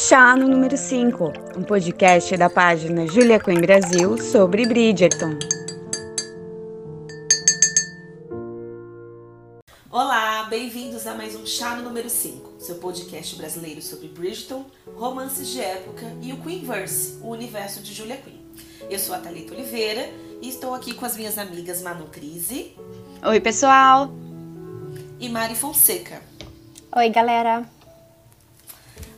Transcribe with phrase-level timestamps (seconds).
[0.00, 5.36] Chá no número 5, um podcast da página Julia Quinn Brasil sobre Bridgerton.
[9.90, 15.48] Olá, bem-vindos a mais um Chá no número 5, seu podcast brasileiro sobre Bridgerton, romances
[15.48, 18.38] de época e o Queenverse, o universo de Julia Quinn.
[18.88, 20.08] Eu sou a Thalita Oliveira
[20.40, 22.76] e estou aqui com as minhas amigas Manu Crise.
[23.26, 24.12] Oi, pessoal!
[25.18, 26.22] E Mari Fonseca.
[26.94, 27.68] Oi, galera!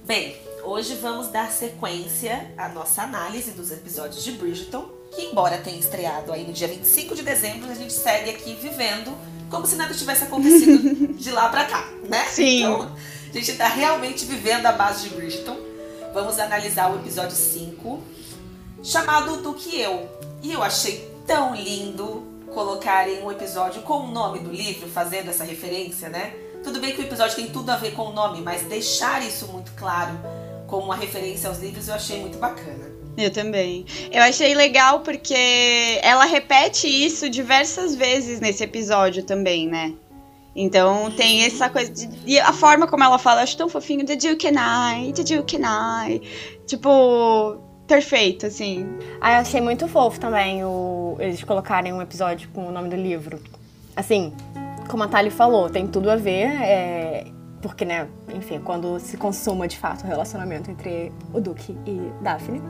[0.06, 5.76] Bem, hoje vamos dar sequência à nossa análise dos episódios de Bridgerton, que embora tenha
[5.76, 9.12] estreado aí no dia 25 de dezembro, a gente segue aqui vivendo
[9.50, 12.24] como se nada tivesse acontecido de lá pra cá, né?
[12.26, 12.60] Sim.
[12.60, 12.88] Então,
[13.28, 15.56] a gente tá realmente vivendo a base de Bridgerton.
[16.14, 18.00] Vamos analisar o episódio 5,
[18.80, 20.08] chamado Do Que Eu.
[20.40, 22.24] E eu achei tão lindo
[22.54, 26.32] colocarem um episódio com o nome do livro, fazendo essa referência, né?
[26.62, 29.48] Tudo bem que o episódio tem tudo a ver com o nome, mas deixar isso
[29.48, 30.16] muito claro
[30.70, 32.88] como uma referência aos livros eu achei muito bacana.
[33.18, 33.84] Eu também.
[34.10, 39.92] Eu achei legal porque ela repete isso diversas vezes nesse episódio também, né?
[40.54, 44.04] Então tem essa coisa de, e a forma como ela fala, eu acho tão fofinho,
[44.04, 46.22] the Duke and I, the Duke and I.
[46.66, 48.86] Tipo, perfeito, assim.
[49.20, 52.96] Ah, eu achei muito fofo também o, eles colocarem um episódio com o nome do
[52.96, 53.40] livro.
[53.94, 54.32] Assim,
[54.88, 57.26] como a Thali falou, tem tudo a ver, é,
[57.62, 62.62] porque, né, enfim, quando se consuma de fato o relacionamento entre o Duque e Daphne.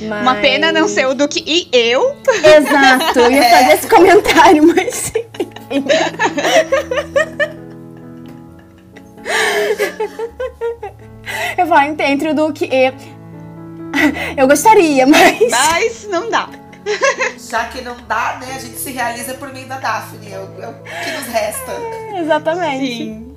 [0.00, 0.22] Mas...
[0.22, 2.16] Uma pena não ser o Duque e eu.
[2.28, 5.12] Exato, eu ia fazer esse comentário, mas
[5.70, 5.88] enfim.
[11.58, 12.92] Eu falo entre o Duque e.
[14.36, 15.50] Eu gostaria, mas.
[15.50, 16.48] Mas não dá.
[17.38, 20.62] Já que não dá, né, a gente se realiza por meio da Daphne, é o,
[20.62, 21.72] é o que nos resta.
[22.16, 22.86] Exatamente.
[22.86, 23.27] Sim.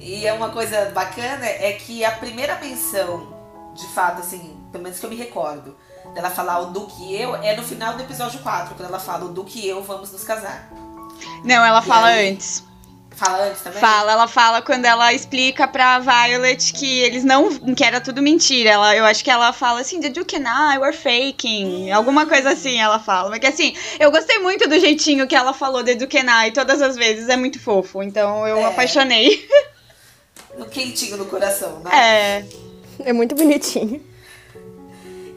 [0.00, 3.28] E é uma coisa bacana é que a primeira menção,
[3.74, 5.76] de fato, assim, pelo menos que eu me recordo,
[6.14, 9.26] dela falar o Duque e eu, é no final do episódio 4, quando ela fala
[9.26, 10.70] o Duque e eu vamos nos casar.
[11.44, 12.30] Não, ela E fala aí?
[12.32, 12.64] antes.
[13.14, 13.78] Fala antes também?
[13.78, 17.50] Fala, ela fala quando ela explica pra Violet que eles não.
[17.74, 18.70] que era tudo mentira.
[18.70, 21.90] Ela, eu acho que ela fala assim, the Duke and I were faking.
[21.90, 23.28] Alguma coisa assim ela fala.
[23.30, 26.80] Porque assim, eu gostei muito do jeitinho que ela falou the Duke and I todas
[26.80, 27.28] as vezes.
[27.28, 28.02] É muito fofo.
[28.02, 28.64] Então eu É.
[28.64, 29.46] apaixonei.
[30.58, 31.90] No quentinho no coração, né?
[31.92, 32.44] É.
[33.04, 34.04] É muito bonitinho.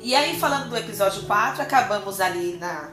[0.01, 2.90] E aí, falando do episódio 4, acabamos ali na,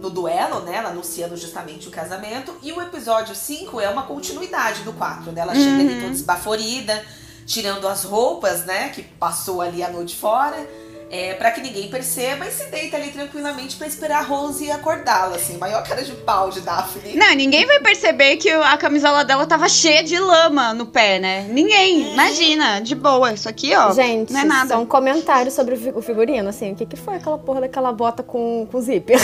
[0.00, 0.76] no duelo, né?
[0.76, 2.56] Ela anunciando justamente o casamento.
[2.62, 5.40] E o episódio 5 é uma continuidade do 4, né?
[5.40, 7.04] Ela chega ali toda esbaforida,
[7.46, 8.88] tirando as roupas, né?
[8.88, 10.68] Que passou ali a noite fora.
[11.10, 15.36] É, para que ninguém perceba e se deita ali tranquilamente pra esperar a Rose acordá-la,
[15.36, 17.16] assim, maior cara de pau de Daphne.
[17.16, 21.46] Não, ninguém vai perceber que a camisola dela tava cheia de lama no pé, né?
[21.48, 22.12] Ninguém.
[22.12, 23.32] Imagina, de boa.
[23.32, 23.90] Isso aqui, ó.
[23.92, 24.74] Gente, não é nada.
[24.74, 26.72] só um comentário sobre o figurino, assim.
[26.72, 29.18] O que, que foi aquela porra daquela bota com, com zíper?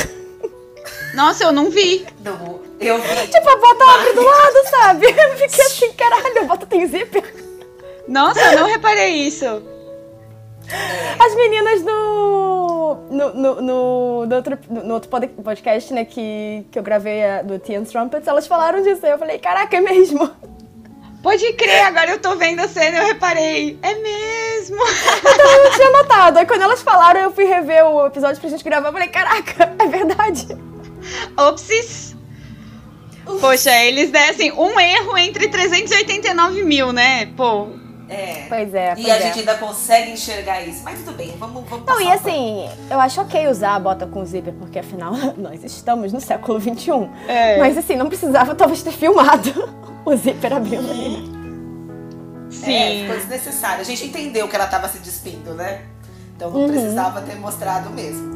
[1.14, 2.06] Nossa, eu não vi.
[2.24, 3.28] Não, eu vi.
[3.28, 5.06] tipo, a bota abre do lado, sabe?
[5.12, 7.34] Eu fiquei assim, caralho, a bota tem zíper.
[8.08, 9.62] Nossa, eu não reparei isso.
[11.18, 12.96] As meninas do.
[13.10, 17.58] No, no, no, outro, no outro pod- podcast, né, que, que eu gravei a- do
[17.58, 19.04] Tea and Trumpets, elas falaram disso.
[19.04, 20.30] Aí eu falei, caraca, é mesmo.
[21.22, 23.78] Pode crer, agora eu tô vendo a cena e eu reparei.
[23.82, 24.76] É mesmo.
[24.76, 26.36] Então eu não tinha notado.
[26.38, 28.88] Aí quando elas falaram, eu fui rever o episódio pra gente gravar.
[28.88, 30.46] Eu falei, caraca, é verdade.
[31.48, 32.14] Opsis.
[33.40, 37.26] Poxa, eles dessem um erro entre 389 mil, né?
[37.36, 37.68] Pô.
[38.08, 38.46] É.
[38.48, 39.20] Pois é, E pois a é.
[39.22, 40.82] gente ainda consegue enxergar isso.
[40.84, 44.24] Mas tudo bem, vamos, vamos Não, e assim, eu acho ok usar a bota com
[44.24, 47.08] zíper, porque afinal nós estamos no século XXI.
[47.28, 47.58] É.
[47.58, 49.50] Mas assim, não precisava talvez ter filmado
[50.04, 51.34] o zíper abrindo ali.
[52.62, 53.00] É, Sim.
[53.02, 53.80] ficou desnecessário.
[53.80, 55.82] A gente entendeu que ela tava se despindo, né?
[56.36, 58.34] Então não precisava ter mostrado mesmo.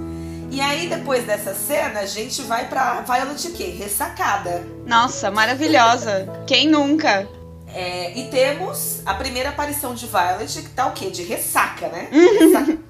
[0.50, 3.64] E aí, depois dessa cena, a gente vai pra Violet o quê?
[3.78, 4.64] Ressacada.
[4.86, 6.26] Nossa, maravilhosa.
[6.46, 7.28] Quem nunca?
[7.74, 11.10] É, e temos a primeira aparição de Violet, que tá o quê?
[11.10, 12.08] De ressaca, né?
[12.12, 12.38] Uhum.
[12.38, 12.88] Ressaca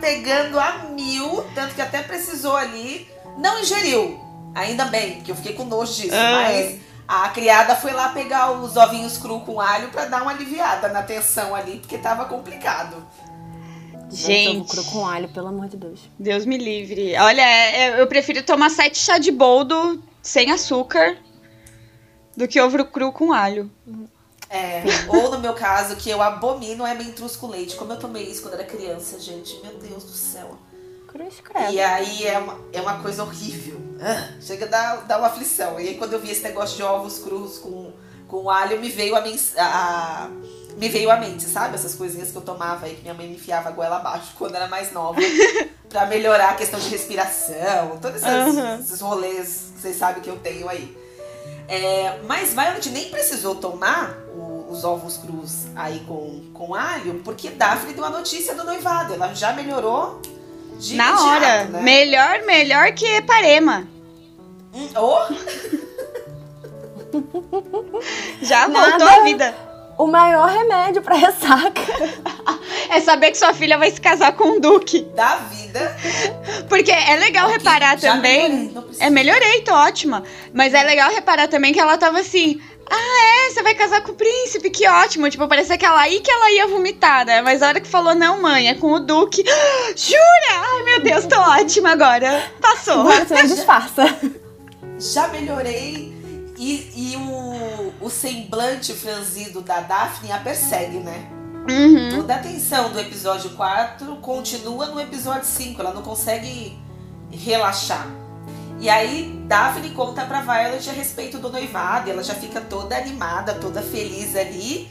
[0.00, 3.08] pegando a mil, tanto que até precisou ali.
[3.38, 4.20] Não ingeriu.
[4.54, 6.14] Ainda bem, porque eu fiquei com nojo disso.
[6.14, 6.32] Ah.
[6.32, 10.88] Mas a criada foi lá pegar os ovinhos cru com alho pra dar uma aliviada
[10.88, 13.04] na tensão ali, porque tava complicado.
[14.10, 16.00] Gente, Ovo cru com alho, pelo amor de Deus.
[16.18, 17.16] Deus me livre.
[17.18, 21.16] Olha, é- eu prefiro tomar sete chá de boldo sem açúcar
[22.36, 23.70] do que ovo cru com alho.
[24.50, 27.76] É, ou no meu caso, que eu abomino é mentruz com leite.
[27.76, 29.58] Como eu tomei isso quando era criança, gente.
[29.62, 30.56] Meu Deus do céu.
[31.08, 31.72] Cruz credo.
[31.72, 33.80] E aí é uma, é uma coisa horrível.
[34.00, 35.80] Ah, chega a dar, dar uma aflição.
[35.80, 37.92] E aí quando eu vi esse negócio de ovos crus com,
[38.28, 40.28] com alho, me veio a, mens- a,
[40.76, 41.74] me veio à mente, sabe?
[41.76, 44.54] Essas coisinhas que eu tomava aí, que minha mãe me enfiava a goela abaixo quando
[44.56, 45.20] era mais nova.
[45.88, 48.80] pra melhorar a questão de respiração, todos esses, Uhum.
[48.80, 50.96] esses rolês, vocês sabem que eu tenho aí.
[51.68, 57.50] É, mas Violet nem precisou tomar o- os ovos crus aí com, com alho, porque
[57.50, 59.14] Daphne deu a notícia do noivado.
[59.14, 60.20] Ela já melhorou
[60.78, 61.64] de Na imediato, hora.
[61.64, 61.80] né?
[61.82, 63.86] Melhor, melhor que Parema.
[64.74, 65.32] Hum, oh,
[68.42, 68.90] Já Nada.
[68.90, 69.54] voltou a vida.
[69.96, 71.80] O maior remédio pra ressaca.
[72.90, 75.02] É saber que sua filha vai se casar com um duque.
[75.14, 75.96] da vida.
[76.68, 78.42] Porque é legal Ok, reparar também.
[78.48, 79.04] melhorei, não precisa.
[79.04, 80.22] É, melhorei, tô ótima.
[80.52, 82.60] Mas é legal reparar também que ela tava assim.
[82.90, 83.50] Ah, é?
[83.50, 84.68] Você vai casar com o príncipe?
[84.70, 85.30] Que ótimo.
[85.30, 87.40] Tipo, parecia que ela aí que ela ia vomitar, né?
[87.40, 89.42] Mas a hora que falou, não, mãe, é com o Duque.
[89.96, 90.60] Jura?
[90.60, 92.44] Ai, meu Deus, tô ótima agora.
[92.60, 93.00] Passou.
[93.00, 94.16] Agora você não disfarça.
[94.98, 96.12] Já melhorei.
[96.58, 97.53] E, e o,
[98.04, 101.26] o semblante franzido da Daphne a persegue, né?
[101.68, 102.20] Uhum.
[102.20, 105.80] Toda a atenção do episódio 4 continua no episódio 5.
[105.80, 106.78] Ela não consegue
[107.32, 108.06] relaxar.
[108.78, 112.08] E aí, Daphne conta pra Violet a respeito do noivado.
[112.08, 114.90] E ela já fica toda animada, toda feliz ali.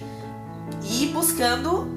[0.84, 1.88] E buscando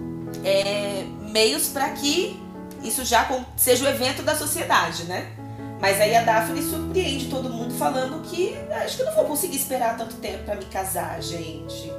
[0.45, 2.39] é, meios para que
[2.83, 3.27] isso já
[3.57, 5.33] seja o evento da sociedade, né?
[5.81, 9.25] Mas aí a Daphne surpreende todo mundo falando que "Ah, acho que eu não vou
[9.27, 11.93] conseguir esperar tanto tempo pra me casar, gente.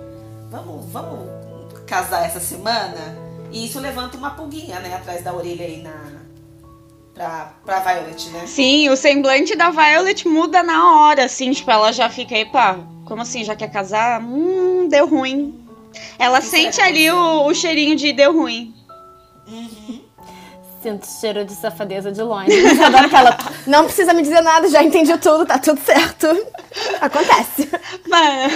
[0.50, 1.30] Vamos, vamos
[1.86, 3.16] casar essa semana?
[3.52, 6.18] E isso levanta uma pulguinha, né, atrás da orelha aí na
[7.14, 8.46] pra, pra Violet, né?
[8.46, 13.22] Sim, o semblante da Violet muda na hora, assim, tipo, ela já fica, epa, como
[13.22, 14.22] assim, já quer casar?
[14.22, 15.60] Hum, deu ruim.
[16.20, 18.74] Ela Isso sente é ali o, o cheirinho de deu ruim.
[20.82, 22.62] Sinto cheiro de safadeza de longe.
[22.62, 23.38] Mas eu adoro que ela.
[23.66, 26.28] Não precisa me dizer nada, já entendi tudo, tá tudo certo.
[27.02, 27.70] Acontece.
[28.08, 28.54] Mano,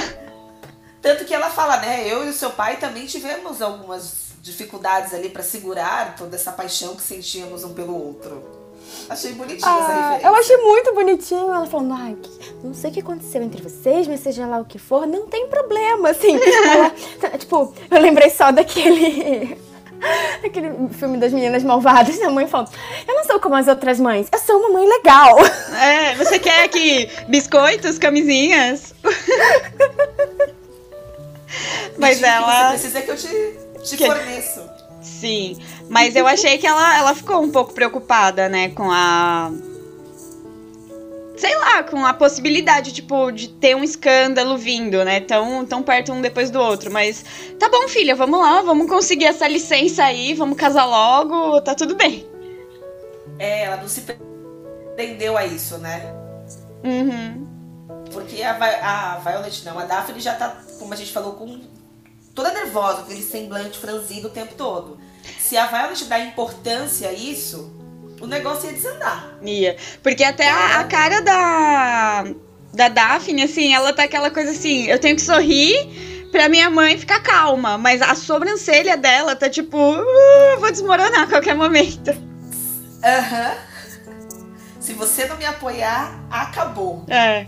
[1.02, 2.04] Tanto que ela fala, né?
[2.08, 6.96] Eu e o seu pai também tivemos algumas dificuldades ali pra segurar toda essa paixão
[6.96, 8.62] que sentíamos um pelo outro.
[9.10, 10.28] Achei bonitinha essa Ah, referência.
[10.28, 11.52] eu achei muito bonitinho.
[11.54, 14.66] Ela falando, ai, que- não sei o que aconteceu entre vocês, mas seja lá o
[14.66, 16.36] que for, não tem problema, assim.
[16.70, 19.58] Ela, tipo, eu lembrei só daquele.
[20.44, 22.72] Aquele filme das meninas malvadas, a mãe falando,
[23.08, 25.38] eu não sou como as outras mães, eu sou uma mãe legal.
[25.80, 28.94] é, você quer que biscoitos, camisinhas?
[31.98, 32.70] Mas que ela.
[32.78, 34.62] Você precisa que eu te, te Que- forneço.
[35.02, 35.58] Sim,
[35.90, 39.52] mas eu achei que ela, ela ficou um pouco preocupada, né, com a.
[41.42, 45.20] Sei lá, com a possibilidade, tipo, de ter um escândalo vindo, né?
[45.22, 46.92] Tão, tão perto um depois do outro.
[46.92, 47.26] Mas
[47.58, 51.96] tá bom, filha, vamos lá, vamos conseguir essa licença aí, vamos casar logo, tá tudo
[51.96, 52.30] bem.
[53.40, 54.02] É, ela não se
[54.96, 56.14] prendeu a isso, né?
[56.84, 57.48] Uhum.
[58.14, 61.60] Porque a, a Violet não, a Daphne já tá, como a gente falou, com
[62.36, 65.00] toda nervosa, com aquele semblante franzido o tempo todo.
[65.40, 67.81] Se a Violet dá importância a isso,
[68.22, 69.32] o negócio ia desandar.
[69.42, 69.76] Ia.
[70.04, 72.26] Porque até a, a cara da.
[72.74, 76.98] Da Daphne, assim, ela tá aquela coisa assim, eu tenho que sorrir pra minha mãe
[76.98, 77.78] ficar calma.
[77.78, 82.12] Mas a sobrancelha dela tá tipo, "Uh, vou desmoronar a qualquer momento.
[83.04, 83.56] Aham.
[84.80, 87.04] Se você não me apoiar, acabou.
[87.10, 87.46] É.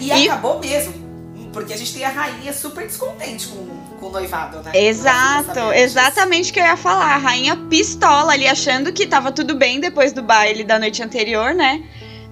[0.00, 1.10] E, E- acabou mesmo.
[1.52, 4.72] Porque a gente tem a rainha super descontente com, com o noivado, né?
[4.74, 7.14] Exato, exatamente o que eu ia falar.
[7.14, 11.54] A rainha pistola ali, achando que tava tudo bem depois do baile da noite anterior,
[11.54, 11.84] né?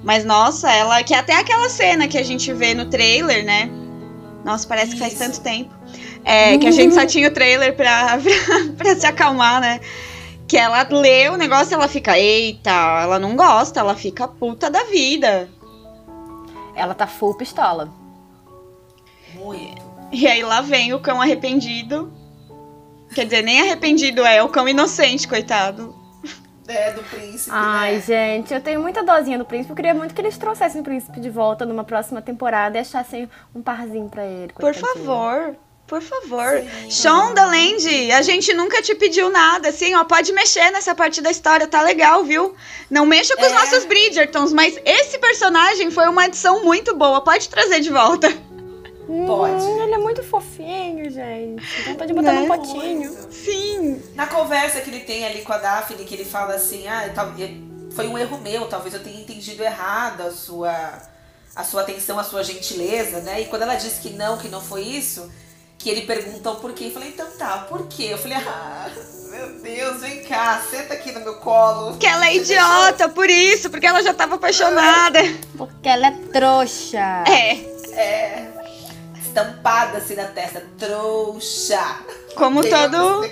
[0.03, 1.03] Mas nossa, ela.
[1.03, 3.71] Que até aquela cena que a gente vê no trailer, né?
[4.45, 5.23] Nossa, parece que faz Isso.
[5.23, 5.75] tanto tempo.
[6.25, 9.81] É, que a gente só tinha o trailer pra, pra, pra se acalmar, né?
[10.47, 14.71] Que ela lê o negócio e ela fica, eita, ela não gosta, ela fica puta
[14.71, 15.49] da vida.
[16.75, 17.91] Ela tá full pistola.
[19.35, 19.88] Muito.
[20.11, 22.13] E aí lá vem o cão arrependido.
[23.15, 25.95] Quer dizer, nem arrependido é, o cão inocente, coitado.
[26.67, 28.01] É, do príncipe, Ai, né?
[28.03, 29.73] gente, eu tenho muita dozinha do príncipe.
[29.73, 33.29] Eu queria muito que eles trouxessem o príncipe de volta numa próxima temporada e achassem
[33.55, 34.53] um parzinho pra ele.
[34.53, 36.61] Por favor, por favor.
[36.83, 36.91] Sim.
[36.91, 41.67] Shondaland, a gente nunca te pediu nada, assim, ó, pode mexer nessa parte da história,
[41.67, 42.55] tá legal, viu?
[42.91, 43.55] Não mexa com os É.
[43.55, 48.31] nossos Bridgertons, mas esse personagem foi uma adição muito boa, pode trazer de volta.
[49.27, 49.63] Pode.
[49.65, 51.65] Hum, ele é muito fofinho, gente.
[51.87, 52.41] Vontade de botar Né?
[52.43, 53.17] num potinho.
[53.33, 54.03] Sim.
[54.15, 57.33] Na conversa que ele tem ali com a Daphne, que ele fala assim, ah, tal-
[57.95, 61.03] foi um erro meu, talvez eu tenha entendido errado a sua,
[61.57, 63.41] a sua atenção, a sua gentileza, né?
[63.41, 65.29] E quando ela disse que não, que não foi isso,
[65.79, 68.09] que ele pergunta o porquê, eu falei, então tá, por quê?
[68.11, 68.91] Eu falei, ah,
[69.31, 71.97] meu Deus, vem cá, senta aqui no meu colo.
[71.97, 75.21] Que ela é idiota por isso, porque ela já tava apaixonada.
[75.57, 77.25] Porque ela é trouxa.
[77.27, 77.53] É.
[77.99, 78.47] É,
[79.29, 82.01] estampada assim na testa, trouxa.
[82.35, 83.23] Como Tem todo,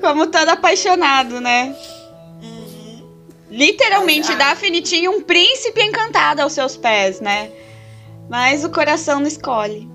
[0.00, 1.76] como todo apaixonado, né?
[3.50, 4.48] Literalmente, Mas, ah.
[4.50, 7.50] Daphne tinha um príncipe encantado aos seus pés, né?
[8.28, 9.88] Mas o coração não escolhe.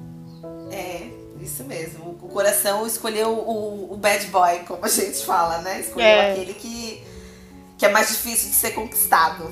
[0.71, 1.07] É,
[1.41, 2.17] isso mesmo.
[2.21, 5.79] O coração escolheu o, o bad boy, como a gente fala, né?
[5.81, 6.31] Escolheu É.
[6.31, 7.03] aquele que,
[7.77, 9.51] que é mais difícil de ser conquistado.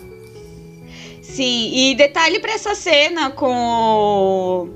[1.21, 4.69] Sim, e detalhe pra essa cena com o,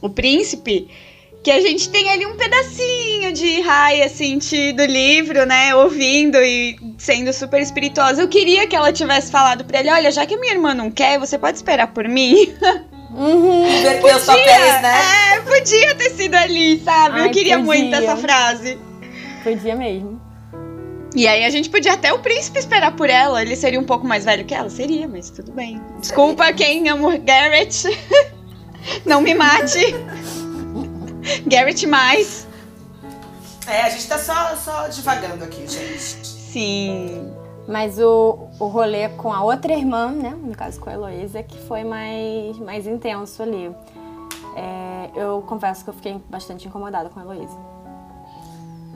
[0.00, 0.88] o príncipe,
[1.42, 4.38] que a gente tem ali um pedacinho de Raya, assim,
[4.74, 8.22] do livro, né, ouvindo e sendo super espirituosa.
[8.22, 11.18] Eu queria que ela tivesse falado pra ele, olha, já que minha irmã não quer,
[11.18, 12.52] você pode esperar por mim?
[13.12, 13.66] Uhum.
[13.66, 14.94] Inverter os papéis, né?
[15.34, 17.18] É, podia ter sido ali, sabe?
[17.18, 17.66] Eu Ai, queria podia.
[17.66, 18.78] muito essa frase.
[19.42, 20.20] Podia mesmo.
[21.14, 23.42] E aí a gente podia até o príncipe esperar por ela.
[23.42, 24.70] Ele seria um pouco mais velho que ela?
[24.70, 25.80] Seria, mas tudo bem.
[25.98, 27.82] Desculpa quem ama o Garrett.
[29.04, 29.94] Não me mate.
[31.46, 32.46] Garrett mais.
[33.66, 36.26] É, a gente tá só, só divagando aqui, gente.
[36.26, 37.32] Sim.
[37.68, 40.30] Mas o, o rolê com a outra irmã, né?
[40.30, 43.70] No caso com a Heloísa, que foi mais, mais intenso ali.
[44.56, 47.56] É, eu confesso que eu fiquei bastante incomodada com a Heloísa.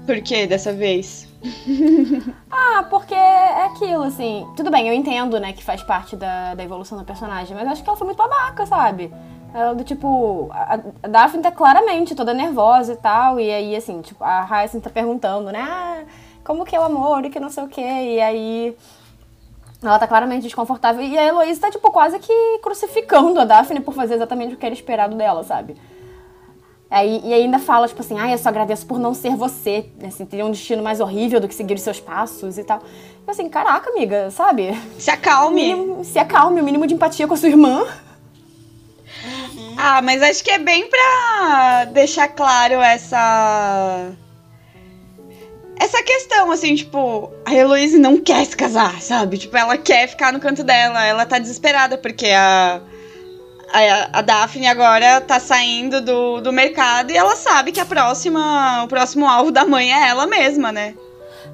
[0.05, 1.29] Por que dessa vez?
[2.67, 4.49] Ah, porque é aquilo, assim.
[4.57, 7.71] Tudo bem, eu entendo, né, que faz parte da, da evolução do personagem, mas eu
[7.71, 9.13] acho que ela foi muito babaca, sabe?
[9.55, 10.49] Ela do tipo.
[10.51, 14.83] A, a Daphne tá claramente toda nervosa e tal, e aí, assim, tipo, a Hyacinth
[14.83, 15.61] tá perguntando, né?
[15.63, 16.03] Ah,
[16.43, 18.77] como que é o amor e que não sei o quê, e aí.
[19.81, 21.05] Ela tá claramente desconfortável.
[21.05, 24.67] E a Heloísa tá, tipo, quase que crucificando a Daphne por fazer exatamente o que
[24.67, 25.77] era esperado dela, sabe?
[26.91, 29.87] Aí, e ainda fala, tipo assim, ai, eu só agradeço por não ser você.
[30.07, 32.79] Assim, teria um destino mais horrível do que seguir os seus passos e tal.
[33.27, 34.73] Eu assim, caraca, amiga, sabe?
[34.99, 35.75] Se acalme.
[35.75, 37.85] mínimo, se acalme, o mínimo de empatia com a sua irmã.
[39.77, 44.13] Ah, mas acho que é bem pra deixar claro essa.
[45.79, 49.39] Essa questão, assim, tipo, a Heloísa não quer se casar, sabe?
[49.39, 52.81] Tipo, ela quer ficar no canto dela, ela tá desesperada, porque a.
[53.73, 58.85] A, a Daphne agora tá saindo do, do mercado e ela sabe que a próxima,
[58.85, 60.95] o próximo alvo da mãe é ela mesma, né?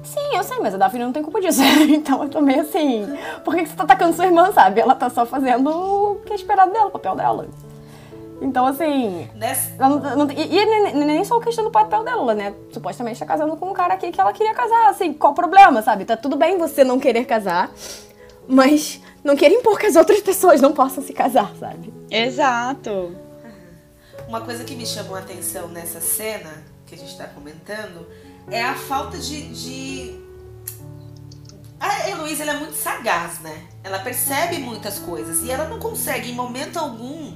[0.03, 1.61] Sim, eu sei, mas a Daphne não tem culpa disso.
[1.89, 3.07] Então eu tô meio assim,
[3.43, 4.81] por que você tá atacando sua irmã, sabe?
[4.81, 7.47] Ela tá só fazendo o que é esperado dela, o papel dela.
[8.41, 9.29] Então, assim,
[9.77, 12.53] não- não- e e nem, só a questão do papel dela, né?
[12.73, 14.89] Supostamente tá casando com um cara aqui que ela queria casar.
[14.89, 16.05] Assim, qual o problema, sabe?
[16.05, 17.71] Tá tudo bem você não querer casar,
[18.47, 21.93] mas não querer impor que as outras pessoas não possam se casar, sabe?
[22.09, 23.15] Exato.
[24.27, 28.07] uma coisa que me chamou a atenção nessa cena que a gente tá comentando
[28.49, 29.47] é a falta de.
[29.49, 30.19] de...
[31.79, 33.63] A Heloísa ela é muito sagaz, né?
[33.83, 37.33] Ela percebe muitas coisas e ela não consegue, em momento algum,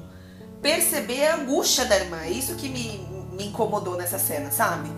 [0.61, 2.17] perceber a angústia da irmã.
[2.23, 2.99] É isso que me,
[3.33, 4.89] me incomodou nessa cena, sabe?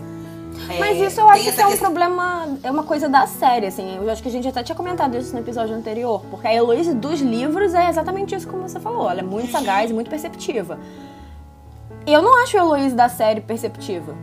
[0.70, 3.68] É, Mas isso eu acho que é um questão- problema, é uma coisa da série,
[3.68, 3.98] assim.
[3.98, 6.22] Eu acho que a gente até tinha comentado isso no episódio anterior.
[6.32, 9.10] Porque a Heloísa dos livros é exatamente isso como você falou.
[9.10, 10.80] Ela é muito sagaz muito perceptiva.
[12.08, 14.16] Eu não acho a Heloísa da série perceptiva.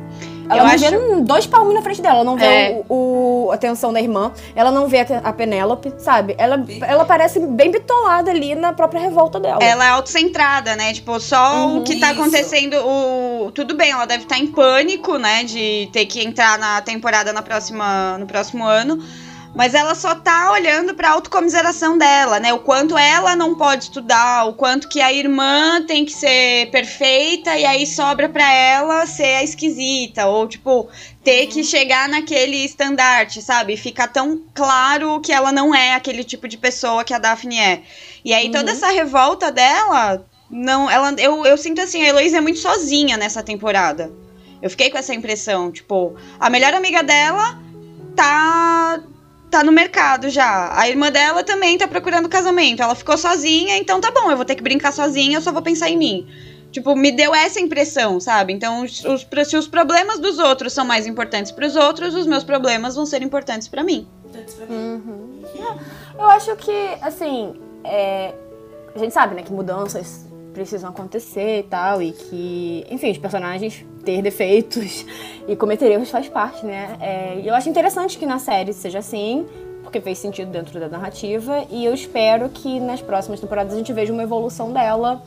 [0.48, 2.16] Ela Eu não acho- vê dois palminhos na frente dela.
[2.16, 2.82] Ela não vê É.
[2.88, 4.32] o, o- a atenção da irmã.
[4.54, 6.34] Ela não vê a, a Penélope, sabe?
[6.38, 9.58] Ela, ela parece bem bitolada ali na própria revolta dela.
[9.62, 10.92] Ela é autocentrada, né?
[10.92, 11.78] Tipo, só Uhum.
[11.80, 12.20] o que tá Isso.
[12.20, 12.74] acontecendo.
[12.86, 13.50] O...
[13.52, 15.44] Tudo bem, ela deve estar em pânico, né?
[15.44, 18.98] De ter que entrar na temporada na próxima, no próximo ano.
[19.54, 22.52] Mas ela só tá olhando pra autocomiseração dela, né?
[22.52, 27.56] O quanto ela não pode estudar, o quanto que a irmã tem que ser perfeita
[27.56, 30.26] e aí sobra pra ela ser a esquisita.
[30.26, 30.88] Ou, tipo,
[31.22, 33.76] ter que chegar naquele estandarte, sabe?
[33.76, 37.82] Fica tão claro que ela não é aquele tipo de pessoa que a Daphne é.
[38.24, 42.40] E aí toda essa revolta dela, não, ela, eu, eu sinto assim, a Heloísa é
[42.40, 44.12] muito sozinha nessa temporada.
[44.60, 47.60] Eu fiquei com essa impressão, tipo, a melhor amiga dela
[48.16, 49.00] tá
[49.54, 50.76] tá no mercado já.
[50.76, 52.82] A irmã dela também tá procurando casamento.
[52.82, 55.62] Ela ficou sozinha, então tá bom, eu vou ter que brincar sozinha, eu só vou
[55.62, 56.26] pensar em mim.
[56.72, 58.52] Tipo, me deu essa impressão, sabe?
[58.52, 62.42] Então, os, os- se os problemas dos outros são mais importantes pros outros, os meus
[62.42, 64.08] problemas vão ser importantes pra mim.
[64.68, 65.42] Uhum.
[66.18, 68.34] Eu acho que, assim, é,
[68.92, 73.84] a gente sabe, né, que mudanças precisam acontecer e tal, e que, enfim, os personagens
[74.04, 75.04] ter defeitos
[75.48, 76.96] e cometer erros faz parte, né?
[77.00, 79.46] É, e eu acho interessante que na série seja assim,
[79.82, 83.92] porque fez sentido dentro da narrativa, e eu espero que nas próximas temporadas a gente
[83.92, 85.22] veja uma evolução dela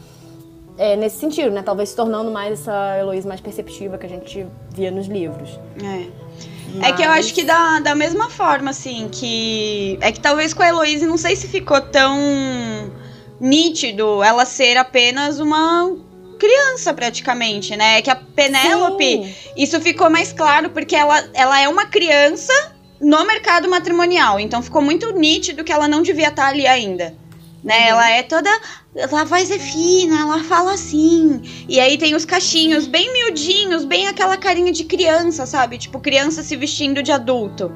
[0.78, 1.64] é, nesse sentido, né?
[1.64, 5.60] Talvez se tornando mais essa Heloísa mais perceptiva que a gente via nos livros.
[5.84, 6.28] É.
[6.82, 9.98] É que eu acho que da, da mesma forma, assim, que.
[10.02, 12.18] É que talvez com a Heloísa, não sei se ficou tão
[13.40, 15.96] nítido ela ser apenas uma
[16.38, 18.02] criança praticamente, né?
[18.02, 22.54] Que a Penélope, isso ficou mais claro porque ela, ela é uma criança
[23.00, 24.40] no mercado matrimonial.
[24.40, 27.16] Então ficou muito nítido que ela não devia estar ali ainda.
[27.64, 27.78] Né?
[27.78, 27.88] Uhum.
[27.88, 28.50] Ela é toda.
[29.12, 31.42] A voz é fina, ela fala assim.
[31.68, 35.78] E aí tem os cachinhos bem miudinhos, bem aquela carinha de criança, sabe?
[35.78, 37.72] Tipo, criança se vestindo de adulto.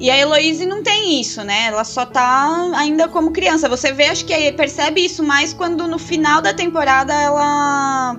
[0.00, 1.66] E a Heloise não tem isso, né?
[1.66, 3.68] Ela só tá ainda como criança.
[3.68, 8.16] Você vê, acho que percebe isso mais quando no final da temporada ela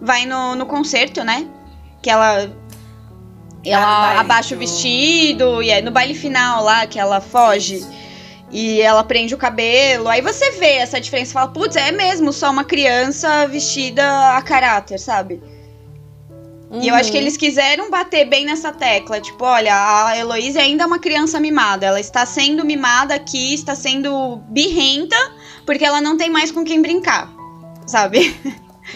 [0.00, 1.48] vai no, no concerto, né?
[2.00, 2.48] Que ela.
[3.64, 7.84] Ela baile abaixa o do- vestido, e é no baile final lá que ela foge.
[8.52, 10.08] E ela prende o cabelo.
[10.08, 14.42] Aí você vê essa diferença e fala, putz, é mesmo só uma criança vestida a
[14.42, 15.42] caráter, sabe?
[16.80, 17.22] E eu acho que Uhum.
[17.22, 19.20] eles quiseram bater bem nessa tecla.
[19.20, 19.74] Tipo, olha,
[20.06, 21.86] a Heloísa ainda é uma criança mimada.
[21.86, 25.16] Ela está sendo mimada aqui, está sendo birrenta,
[25.64, 27.30] porque ela não tem mais com quem brincar.
[27.86, 28.36] Sabe?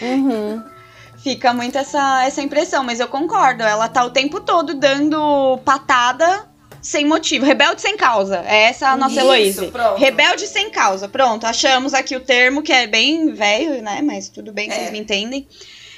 [0.01, 0.61] Uhum.
[1.23, 3.61] Fica muito essa, essa impressão, mas eu concordo.
[3.63, 6.49] Ela tá o tempo todo dando patada
[6.81, 7.45] sem motivo.
[7.45, 8.43] Rebelde sem causa.
[8.47, 9.65] É essa a nossa Isso, Heloísa.
[9.67, 9.99] pronto.
[9.99, 11.07] Rebelde sem causa.
[11.07, 14.01] Pronto, achamos aqui o termo que é bem velho, né?
[14.01, 14.73] Mas tudo bem, É.
[14.73, 15.47] vocês me entendem.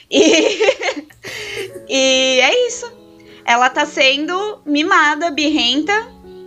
[0.09, 0.19] E...
[1.89, 2.91] e é isso.
[3.45, 5.93] Ela tá sendo mimada, birrenta,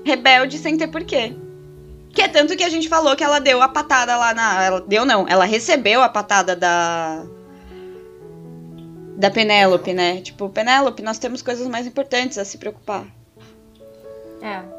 [0.04, 1.34] rebelde sem ter porquê.
[2.10, 4.64] Que é tanto que a gente falou que ela deu a patada lá na.
[4.64, 7.24] Ela deu não, ela recebeu a patada da.
[9.18, 10.20] Da Penélope, né?
[10.20, 13.04] Tipo, Penélope, nós temos coisas mais importantes a se preocupar.
[14.42, 14.75] É.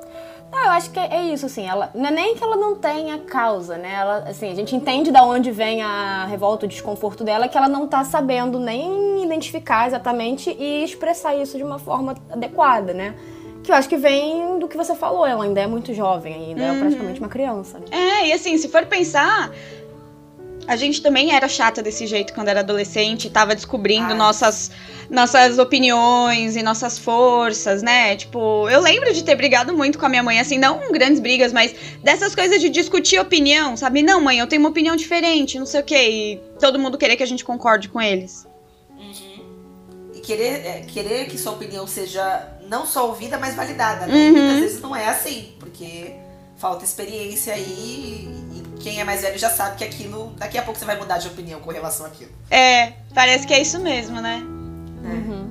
[0.51, 3.77] Eu acho que é isso, assim, ela, não é nem que ela não tenha causa,
[3.77, 3.93] né?
[3.93, 7.67] Ela, assim, a gente entende da onde vem a revolta, o desconforto dela, que ela
[7.67, 13.15] não tá sabendo nem identificar exatamente e expressar isso de uma forma adequada, né?
[13.63, 16.63] Que eu acho que vem do que você falou, ela ainda é muito jovem, ainda
[16.63, 17.79] é praticamente uma criança.
[17.79, 17.85] né?
[17.91, 19.51] É, e assim, se for pensar,
[20.67, 24.15] a gente também era chata desse jeito quando era adolescente, tava descobrindo Ai.
[24.15, 24.69] nossas,
[25.09, 28.17] nossas opiniões e nossas forças, né?
[28.17, 31.53] Tipo, eu lembro de ter brigado muito com a minha mãe, assim, não grandes brigas,
[31.53, 34.03] mas dessas coisas de discutir opinião, sabe?
[34.03, 37.15] Não, mãe, eu tenho uma opinião diferente, não sei o quê, e todo mundo querer
[37.15, 38.45] que a gente concorde com eles.
[40.13, 44.13] E querer, é, querer que sua opinião seja não só ouvida, mas validada, né?
[44.13, 44.31] Uhum.
[44.33, 46.13] Muitas vezes não é assim, porque
[46.57, 48.27] falta experiência aí
[48.79, 50.33] quem é mais velho já sabe que aquilo.
[50.37, 52.31] Daqui a pouco você vai mudar de opinião com relação àquilo.
[52.49, 54.41] É, parece que é isso mesmo, né?
[55.03, 55.49] Uhum.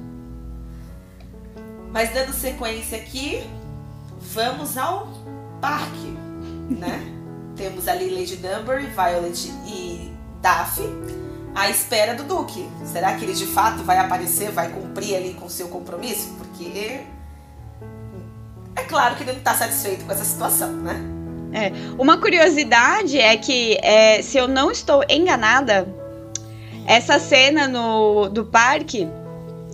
[1.93, 3.43] Mas dando sequência aqui,
[4.21, 5.09] vamos ao
[5.61, 6.17] parque,
[6.71, 7.13] né?
[7.57, 10.13] Temos ali Lady Dunbury, Violet e
[10.43, 12.69] Daphne à espera do Duque.
[12.85, 16.35] Será que ele de fato vai aparecer, vai cumprir ali com o seu compromisso?
[16.37, 17.01] Porque
[18.77, 21.16] é claro que ele não tá satisfeito com essa situação, né?
[21.99, 25.87] Uma curiosidade é que, é, se eu não estou enganada,
[26.87, 29.09] essa cena no, do parque,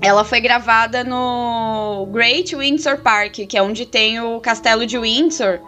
[0.01, 5.61] ela foi gravada no Great Windsor Park, que é onde tem o castelo de Windsor.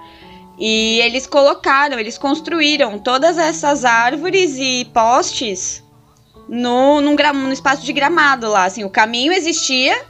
[0.58, 5.82] E eles colocaram, eles construíram todas essas árvores e postes
[6.48, 8.64] no, num, no espaço de gramado lá.
[8.64, 10.04] Assim, o caminho existia,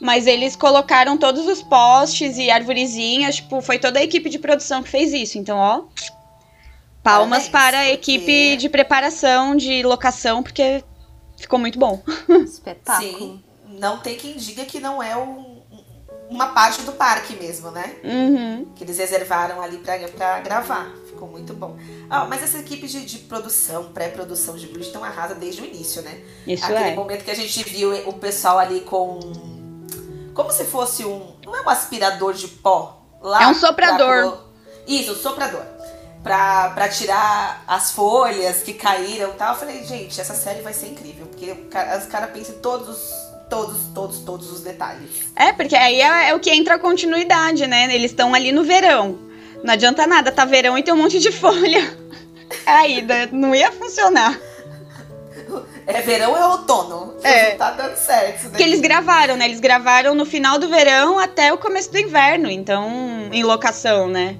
[0.00, 4.82] mas eles colocaram todos os postes e arvorezinhas, tipo, foi toda a equipe de produção
[4.82, 5.38] que fez isso.
[5.38, 5.84] Então, ó,
[7.02, 10.82] palmas Parabéns, para a porque- equipe de preparação, de locação, porque
[11.38, 12.02] ficou muito bom.
[12.44, 13.08] Espetáculo.
[13.10, 13.42] Sim.
[13.78, 15.56] Não tem quem diga que não é um-
[16.28, 17.96] uma parte do parque mesmo, né?
[18.02, 18.66] Uhum.
[18.74, 20.90] que eles reservaram ali pra, pra gravar.
[21.06, 21.76] Ficou muito bom.
[22.10, 26.18] Ah, mas essa equipe de, de produção, pré-produção de Bridgerton arrasa desde o início, né?
[26.46, 26.94] Isso Aquele é.
[26.94, 29.20] momento que a gente viu o pessoal ali com.
[30.36, 31.34] Como se fosse um.
[31.44, 33.02] Não é um aspirador de pó?
[33.22, 34.38] Lá É um soprador.
[34.86, 35.62] Isso, um soprador.
[36.22, 39.54] Pra, pra tirar as folhas que caíram e tal.
[39.54, 41.26] Eu falei, gente, essa série vai ser incrível.
[41.26, 43.10] Porque cara- os caras pensam em todos,
[43.48, 45.10] todos, todos, todos os detalhes.
[45.34, 47.92] É, porque aí é, é o que entra a continuidade, né?
[47.94, 49.18] Eles estão ali no verão.
[49.64, 51.96] Não adianta nada, tá verão e tem um monte de folha.
[52.66, 54.38] Aí, né, não ia funcionar.
[55.86, 57.14] É verão ou é outono?
[57.22, 57.50] É.
[57.50, 58.36] Não tá dando certo.
[58.40, 59.44] Isso Porque eles gravaram, né?
[59.44, 62.88] Eles gravaram no final do verão até o começo do inverno, então,
[63.32, 64.36] em locação, né?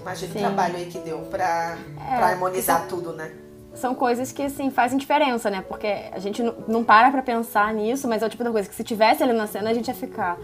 [0.00, 0.38] Imagina Sim.
[0.38, 1.76] o trabalho aí que deu pra,
[2.12, 3.30] É, pra harmonizar tudo, né?
[3.74, 5.62] São coisas que, assim, fazem diferença, né?
[5.68, 8.68] Porque a gente não- não para pra pensar nisso, mas é o tipo da coisa
[8.68, 10.38] que se tivesse ali na cena, a gente ia ficar...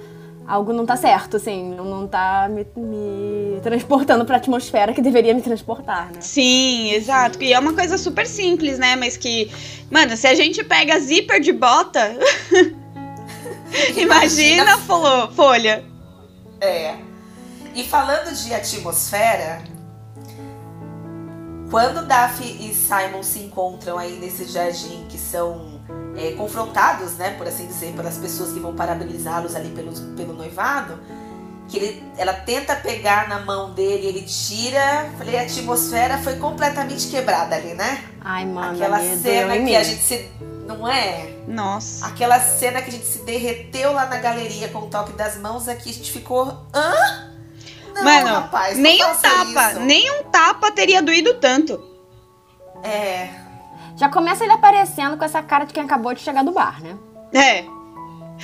[0.47, 5.41] Algo não tá certo, assim, não, tá me, me transportando pra atmosfera que deveria me
[5.41, 6.21] transportar, né?
[6.21, 7.43] Sim, exato.
[7.43, 8.97] E é uma coisa super simples, né?
[8.97, 9.51] Mas que,
[9.91, 12.17] mano, se a gente pega zíper de bota,
[13.97, 15.85] imagina a folo- folha.
[16.61, 16.97] É.
[17.75, 19.63] E falando de atmosfera,
[21.71, 25.72] Quando Daphne e Simon se encontram aí nesse jardim, que são
[26.17, 30.99] é, confrontados, né, por assim dizer, pelas pessoas que vão parabenizá-los ali pelo, pelo noivado,
[31.69, 35.11] que ele, ela tenta pegar na mão dele, ele tira.
[35.17, 38.05] Falei, a atmosfera foi completamente quebrada ali, né?
[38.21, 40.31] Ai, mano, Aquela cena que a gente se.
[40.67, 41.31] Não é?
[41.49, 42.07] Nossa.
[42.07, 45.67] Aquela cena que a gente se derreteu lá na galeria com o toque das mãos,
[45.67, 46.47] aqui a gente ficou.
[46.75, 47.33] Hã?
[47.95, 49.81] Não, Mano, rapaz, não nem um tapa, isso.
[49.81, 51.83] nem um tapa teria doído tanto.
[52.83, 53.42] É.
[53.97, 56.97] Já começa ele aparecendo com essa cara de quem acabou de chegar do bar, né?
[57.33, 57.65] É,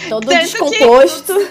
[0.09, 1.49] Todo Tanto que- descomposto.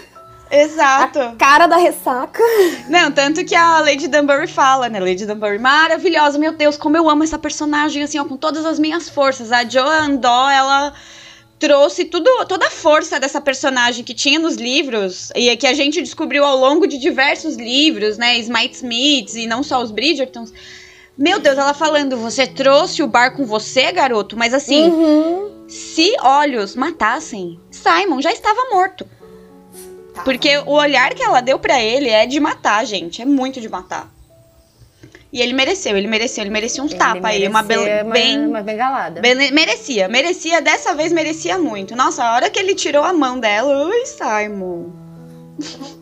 [0.49, 1.19] exato.
[1.19, 2.41] A cara da ressaca.
[2.87, 4.99] Não, tanto que a Lady Dunbury fala, né?
[4.99, 8.79] Lady Dunbury, maravilhosa, meu Deus, como eu amo essa personagem, assim, ó, com todas as
[8.79, 9.51] minhas forças.
[9.51, 10.93] A Joan Doe, ela
[11.59, 15.99] trouxe tudo, toda a força dessa personagem que tinha nos livros e que a gente
[16.01, 18.37] descobriu ao longo de diversos livros, né?
[18.37, 20.53] Smite Smiths e não só os Bridgertons.
[21.17, 25.65] Meu Deus, ela falando, você trouxe o bar com você, garoto, mas assim, Uhum.
[25.67, 29.05] se olhos matassem, Simon já estava morto.
[30.13, 30.21] Tá.
[30.23, 33.21] Porque o olhar que ela deu pra ele é de matar, gente.
[33.21, 34.11] É muito de matar.
[35.33, 37.47] E ele mereceu, ele mereceu, ele merecia uns Ele tapas aí.
[37.47, 38.47] Uma, merecia bel- uma, bem.
[38.47, 39.19] uma bengalada.
[39.21, 41.95] bene- merecia, merecia, dessa vez merecia muito.
[41.95, 44.89] Nossa, a hora que ele tirou a mão dela, ui, Simon.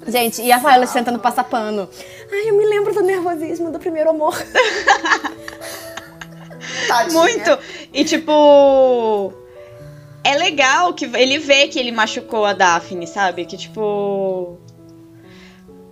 [0.08, 1.90] Gente, e a Violet tentando passar pano.
[2.32, 4.36] Ai, eu me lembro do nervosismo do primeiro amor.
[6.88, 7.20] Tadinha.
[7.20, 7.60] Muito.
[7.94, 9.34] E tipo.
[10.24, 13.46] É legal que ele vê que ele machucou a Daphne, sabe?
[13.46, 14.58] Que tipo.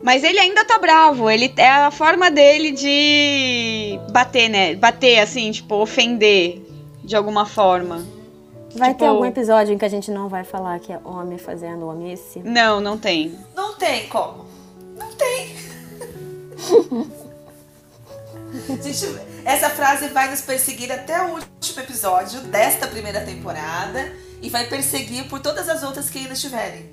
[0.02, 1.30] Mas ele ainda tá bravo.
[1.30, 4.76] Ele é a forma dele de bater, né?
[4.76, 6.62] Bater assim, tipo, ofender
[7.04, 8.06] de alguma forma.
[8.75, 11.38] Vai Tipo- ter algum episódio em que a gente não vai falar que é homem
[11.38, 12.39] fazendo homice?
[12.39, 13.38] Não, não tem.
[13.55, 14.45] Não tem como.
[14.97, 15.55] Não tem.
[18.81, 24.65] Gente, essa frase vai nos perseguir até o último episódio desta primeira temporada e vai
[24.67, 26.91] perseguir por todas as outras que ainda estiverem.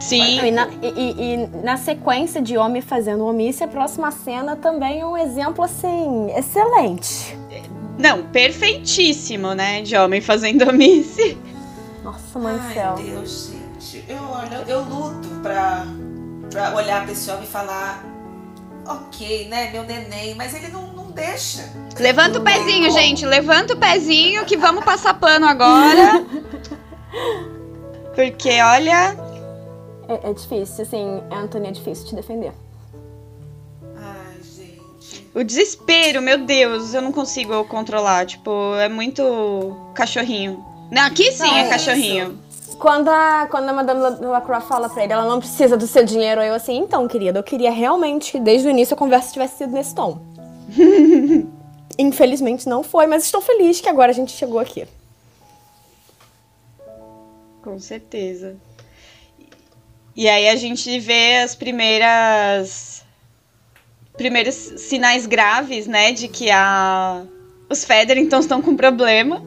[0.00, 0.40] Sim.
[0.44, 5.06] E na, e- e- na sequência de homem fazendo homice, a próxima cena também é
[5.06, 7.36] um exemplo, assim, excelente.
[8.00, 9.82] Não, perfeitíssimo, né?
[9.82, 11.36] De homem fazendo omisse.
[12.02, 12.94] Nossa, mãe do céu.
[12.94, 14.04] Deus, gente.
[14.08, 15.86] Eu, olho, eu luto pra,
[16.50, 18.02] pra olhar pra esse homem e falar:
[18.86, 21.70] ok, né, meu neném, mas ele não, não deixa.
[21.98, 23.26] Levanta o pezinho, gente.
[23.26, 26.24] Levanta o pezinho que vamos passar pano agora.
[28.16, 29.14] Porque, olha.
[30.08, 32.52] É, é difícil, assim, Anthony, é difícil te defender.
[35.34, 38.26] O desespero, meu Deus, eu não consigo controlar.
[38.26, 40.64] Tipo, é muito cachorrinho.
[40.90, 42.38] Não, aqui sim Não, é é cachorrinho.
[42.78, 46.02] Quando a, quando a Madame La- Lacroix fala pra ele, ela não precisa do seu
[46.02, 49.58] dinheiro, eu assim, então, querida, eu queria realmente que desde o início a conversa tivesse
[49.58, 50.18] sido nesse tom.
[51.98, 54.86] Infelizmente não foi, mas estou feliz que agora a gente chegou aqui.
[57.62, 58.56] Com certeza.
[60.16, 62.99] E aí a gente vê as primeiras.
[64.20, 66.12] Primeiros sinais graves, né?
[66.12, 67.22] De que a.
[67.70, 69.42] Os Featheringtons estão com problema.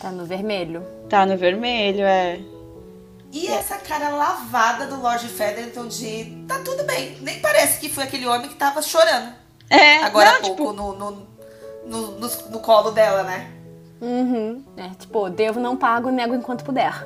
[0.00, 0.86] Tá no vermelho.
[1.08, 2.38] Tá no vermelho, é.
[3.32, 7.16] E essa cara lavada do Lord Featherton de tá tudo bem.
[7.22, 9.34] Nem parece que foi aquele homem que tava chorando
[9.68, 11.10] É, agora não, há pouco tipo, no, no,
[11.86, 13.50] no, no, no colo dela, né?
[14.00, 14.62] Uhum.
[14.76, 17.04] É, tipo, devo, não pago, nego enquanto puder.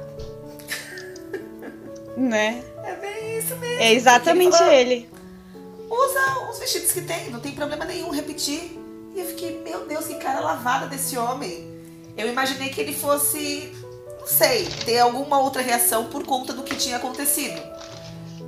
[2.18, 2.62] né?
[2.84, 3.82] É bem isso mesmo.
[3.82, 5.19] É exatamente Ele falou, ele.
[5.90, 8.78] Usa os vestidos que tem, não tem problema nenhum repetir.
[9.14, 11.68] E eu fiquei, meu Deus, que cara lavada desse homem.
[12.16, 13.72] Eu imaginei que ele fosse,
[14.20, 17.60] não sei, ter alguma outra reação por conta do que tinha acontecido.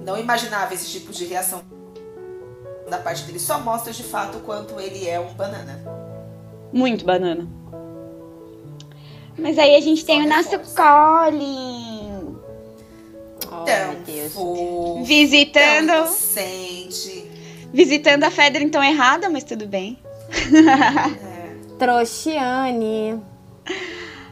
[0.04, 1.62] Não imaginava esse tipo de reação
[2.88, 3.38] da parte dele.
[3.40, 5.82] Só mostra de fato o quanto ele é um banana.
[6.72, 7.48] Muito banana.
[9.38, 10.58] Mas aí a gente tem Só o nosso.
[10.74, 12.36] Colin.
[13.46, 14.32] Oh, Tão meu Deus.
[14.32, 15.90] fofo, tão Visitando.
[15.90, 17.21] inocente.
[17.72, 19.98] Visitando a Featherington errada, mas tudo bem.
[21.78, 23.20] Trouxiane.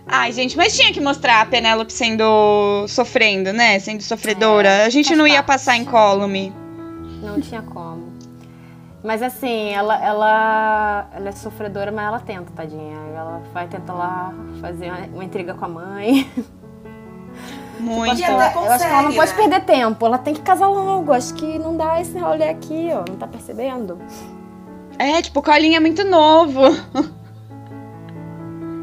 [0.06, 2.86] Ai, gente, mas tinha que mostrar a Penélope sendo.
[2.88, 3.78] sofrendo, né?
[3.78, 4.68] Sendo sofredora.
[4.68, 6.52] É, a gente não ia passar em Column.
[7.22, 8.10] Não tinha como.
[9.02, 12.98] Mas assim, ela, ela, ela é sofredora, mas ela tenta, tadinha.
[13.16, 16.30] Ela vai tentar lá fazer uma, uma intriga com a mãe.
[17.80, 18.20] Muito.
[18.20, 19.36] E eu, até eu acho que ela não consegue, pode né?
[19.36, 20.06] perder tempo.
[20.06, 21.12] Ela tem que casar logo.
[21.12, 23.04] Acho que não dá esse rolê aqui, ó.
[23.08, 23.98] Não tá percebendo?
[24.98, 26.60] É, tipo, o Colin é muito novo.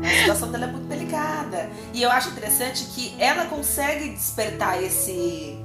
[0.03, 1.69] A situação dela é muito delicada.
[1.93, 5.57] E eu acho interessante que ela consegue despertar esse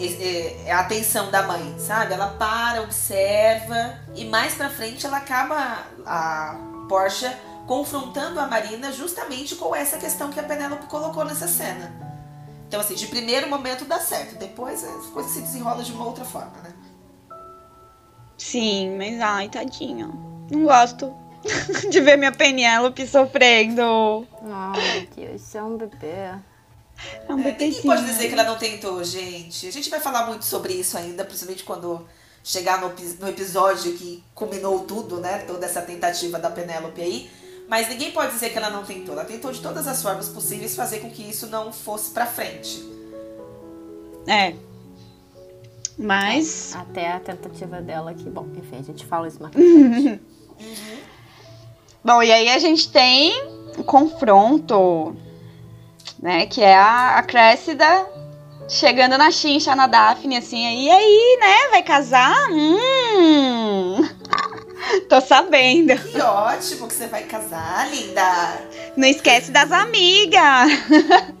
[0.00, 2.14] é, é a atenção da mãe, sabe?
[2.14, 6.56] Ela para, observa e mais pra frente ela acaba a
[6.88, 7.30] Porsche
[7.70, 11.94] confrontando a Marina justamente com essa questão que a Penélope colocou nessa cena.
[12.66, 16.24] Então, assim, de primeiro momento dá certo, depois as coisas se desenrolam de uma outra
[16.24, 16.74] forma, né?
[18.36, 20.08] Sim, mas ai, tadinho.
[20.50, 21.14] Não gosto
[21.88, 24.26] de ver minha Penélope sofrendo.
[24.42, 26.06] Ai, Deus, isso é um bebê.
[26.08, 26.40] É
[27.28, 29.68] um É, ninguém pode dizer que ela não tentou, gente.
[29.68, 32.04] A gente vai falar muito sobre isso ainda, principalmente quando
[32.42, 35.44] chegar no, no episódio que culminou tudo, né?
[35.46, 37.30] Toda essa tentativa da Penélope aí.
[37.70, 39.14] Mas ninguém pode dizer que ela não tentou.
[39.14, 42.84] Ela tentou de todas as formas possíveis fazer com que isso não fosse pra frente.
[44.26, 44.56] É.
[45.96, 46.74] Mas.
[46.74, 50.20] Até a tentativa dela que, bom, enfim, a gente fala isso mais frente.
[52.04, 53.40] Bom, e aí a gente tem
[53.78, 55.14] um confronto,
[56.20, 56.46] né?
[56.46, 58.04] Que é a, a Cressida
[58.68, 61.68] chegando na chincha na Daphne, assim, aí, e aí, né?
[61.70, 62.50] Vai casar?
[62.50, 64.19] Hum.
[65.08, 65.96] Tô sabendo.
[65.96, 68.60] Que ótimo que você vai casar, linda!
[68.96, 70.70] Não esquece das amigas.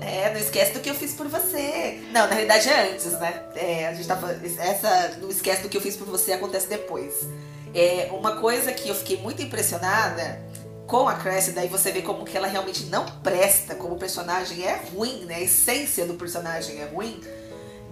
[0.00, 2.00] É, não esquece do que eu fiz por você.
[2.12, 3.42] Não, na realidade é antes, né?
[3.56, 4.32] É, a gente tava.
[4.32, 5.18] Essa.
[5.20, 7.26] Não esquece do que eu fiz por você acontece depois.
[7.74, 10.40] É, uma coisa que eu fiquei muito impressionada
[10.86, 14.64] com a Cressida, daí você vê como que ela realmente não presta, como o personagem
[14.64, 15.34] é ruim, né?
[15.34, 17.20] A essência do personagem é ruim,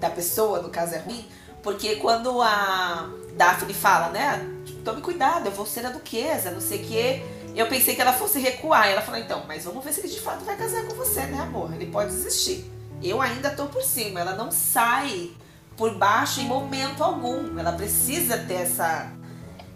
[0.00, 1.26] da pessoa, no caso, é ruim.
[1.66, 4.48] Porque quando a Daphne fala, né?
[4.84, 7.22] Tome cuidado, eu vou ser a duquesa, não sei o quê.
[7.56, 8.86] Eu pensei que ela fosse recuar.
[8.86, 11.40] Ela falou, então, mas vamos ver se ele de fato vai casar com você, né,
[11.40, 11.74] amor?
[11.74, 12.70] Ele pode desistir.
[13.02, 14.20] Eu ainda tô por cima.
[14.20, 15.32] Ela não sai
[15.76, 17.58] por baixo em momento algum.
[17.58, 19.10] Ela precisa ter essa,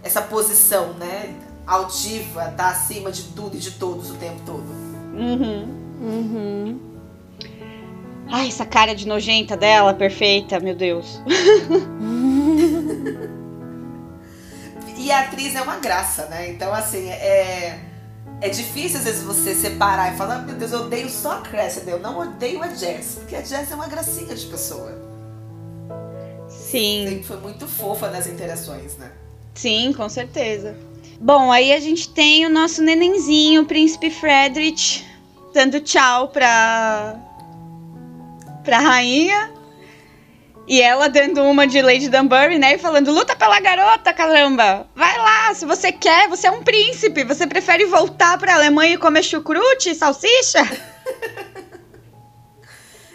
[0.00, 1.34] essa posição, né?
[1.66, 4.68] Altiva, tá acima de tudo e de todos o tempo todo.
[5.12, 5.64] Uhum.
[6.00, 6.89] Uhum.
[8.30, 11.20] Ai, essa cara de nojenta dela, perfeita, meu Deus.
[14.96, 16.50] E a atriz é uma graça, né?
[16.50, 17.78] Então, assim, é.
[18.42, 21.40] É difícil às vezes você separar e falar, "Ah, meu Deus, eu odeio só a
[21.40, 23.16] Cressida, eu não odeio a Jess.
[23.16, 24.92] Porque a Jess é uma gracinha de pessoa.
[26.48, 27.06] Sim.
[27.08, 29.10] Sempre foi muito fofa nas interações, né?
[29.54, 30.76] Sim, com certeza.
[31.20, 35.04] Bom, aí a gente tem o nosso nenenzinho, o príncipe Frederick,
[35.52, 37.16] dando tchau pra.
[38.64, 39.52] Pra rainha.
[40.66, 42.74] E ela dando uma de Lady Dunbury, né?
[42.74, 44.86] E falando: luta pela garota, caramba!
[44.94, 47.24] Vai lá, se você quer, você é um príncipe.
[47.24, 50.60] Você prefere voltar pra Alemanha e comer chucrute e salsicha?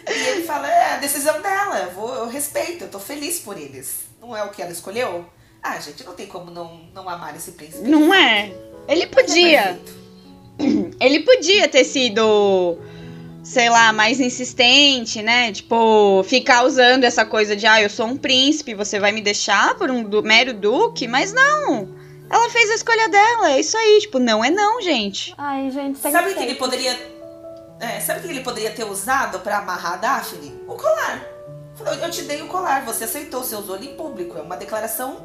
[0.08, 3.58] E ele fala, é a decisão dela, eu, vou, eu respeito, eu tô feliz por
[3.58, 4.04] eles.
[4.20, 5.26] Não é o que ela escolheu?
[5.62, 7.88] Ah, gente, não tem como não, não amar esse príncipe.
[7.88, 8.52] Não é?
[8.86, 9.62] Ele é podia.
[9.62, 10.96] perfeito.
[11.00, 12.78] Ele podia ter sido,
[13.48, 15.52] sei lá, mais insistente, né?
[15.52, 19.74] Tipo, ficar usando essa coisa de, ah, eu sou um príncipe, você vai me deixar
[19.76, 21.88] por um du- mero duque, mas não.
[22.28, 23.98] Ela fez a escolha dela, é isso aí.
[24.00, 25.32] Tipo, não é não, gente.
[25.38, 26.98] Ai, gente, tem Sabe o que ele poderia.
[27.78, 30.52] É, sabe o que ele poderia ter usado pra amarrar a Daphne?
[30.66, 31.24] O colar.
[31.76, 34.36] Falou, Eu te dei o colar, você aceitou, você usou ele em público.
[34.36, 35.24] É uma declaração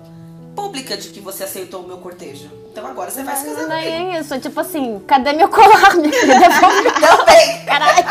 [0.56, 2.50] pública de que você aceitou o meu cortejo.
[2.72, 3.88] Então agora você vai se casar Não comigo.
[4.16, 6.50] é isso, tipo assim, cadê meu colar, minha filha?
[7.00, 7.66] Também!
[7.66, 8.06] caralho.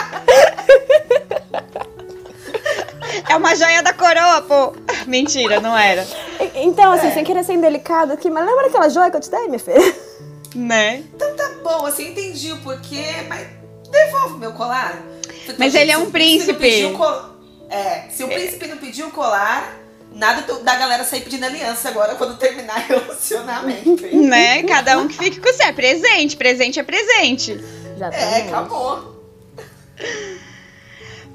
[3.29, 4.73] É uma joia da coroa, pô.
[5.07, 6.07] Mentira, não era.
[6.55, 7.13] Então, assim, É.
[7.13, 9.95] sem querer ser indelicado aqui, mas lembra aquela joia que eu te dei, minha filha?
[10.55, 11.05] Né?
[11.15, 13.47] Então tá bom, assim, entendi o porquê, mas
[13.91, 14.99] devolve meu colar.
[15.45, 16.53] Então, Mas gente, ele é um príncipe.
[16.53, 17.31] não pediu co-
[17.69, 19.73] É, se o príncipe não pediu o colar,
[20.15, 24.05] nada do- da galera sair pedindo aliança agora quando terminar o relacionamento.
[24.07, 24.21] hein?
[24.27, 24.63] Né?
[24.65, 25.67] Cada um que fique com o seu.
[25.67, 27.59] É presente, presente é presente.
[27.99, 29.21] Já É, acabou.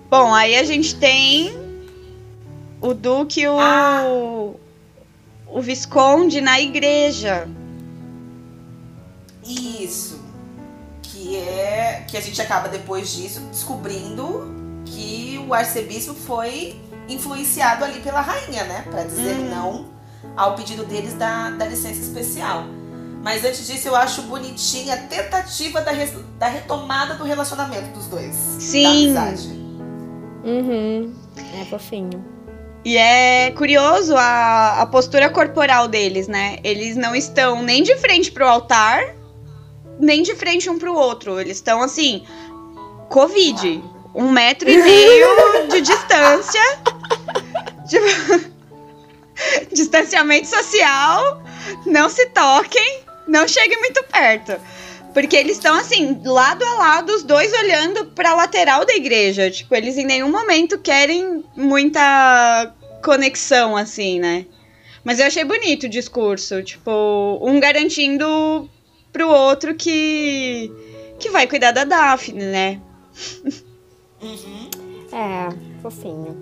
[0.09, 1.55] Bom, aí a gente tem
[2.81, 4.03] o Duque e o, Ah.
[5.47, 7.47] o Visconde na igreja.
[9.45, 10.23] Isso.
[11.03, 12.03] Que é.
[12.07, 14.53] Que a gente acaba depois disso descobrindo
[15.05, 16.75] que o arcebispo foi
[17.07, 18.83] influenciado ali pela rainha, né?
[18.89, 19.49] Pra dizer Hum.
[19.49, 19.85] não
[20.35, 22.63] ao pedido deles da, da licença especial.
[23.23, 28.07] Mas antes disso, eu acho bonitinha a tentativa da, res- da retomada do relacionamento dos
[28.07, 28.35] dois.
[28.59, 28.83] Sim.
[29.13, 29.47] Da amizade.
[30.43, 31.13] Uhum.
[31.61, 32.23] É fofinho.
[32.83, 36.57] E é curioso a, a postura corporal deles, né?
[36.63, 39.15] Eles não estão nem de frente pro altar,
[39.99, 41.39] nem de frente um pro outro.
[41.39, 42.23] Eles estão assim,
[43.09, 43.83] Covid.
[44.15, 46.61] Um metro e meio de distância.
[47.87, 48.55] Tipo,
[49.71, 51.43] distanciamento social.
[51.85, 52.99] Não se toquem.
[53.27, 54.59] Não cheguem muito perto.
[55.13, 59.49] Porque eles estão assim, lado a lado, os dois olhando pra lateral da igreja.
[59.49, 64.45] Tipo, eles em nenhum momento querem muita conexão, assim, né?
[65.03, 66.61] Mas eu achei bonito o discurso.
[66.63, 68.69] Tipo, um garantindo
[69.13, 70.69] pro outro que.
[71.17, 72.81] que vai cuidar da Daphne, né?
[74.25, 74.69] Uhum.
[75.11, 76.35] É, fofinho.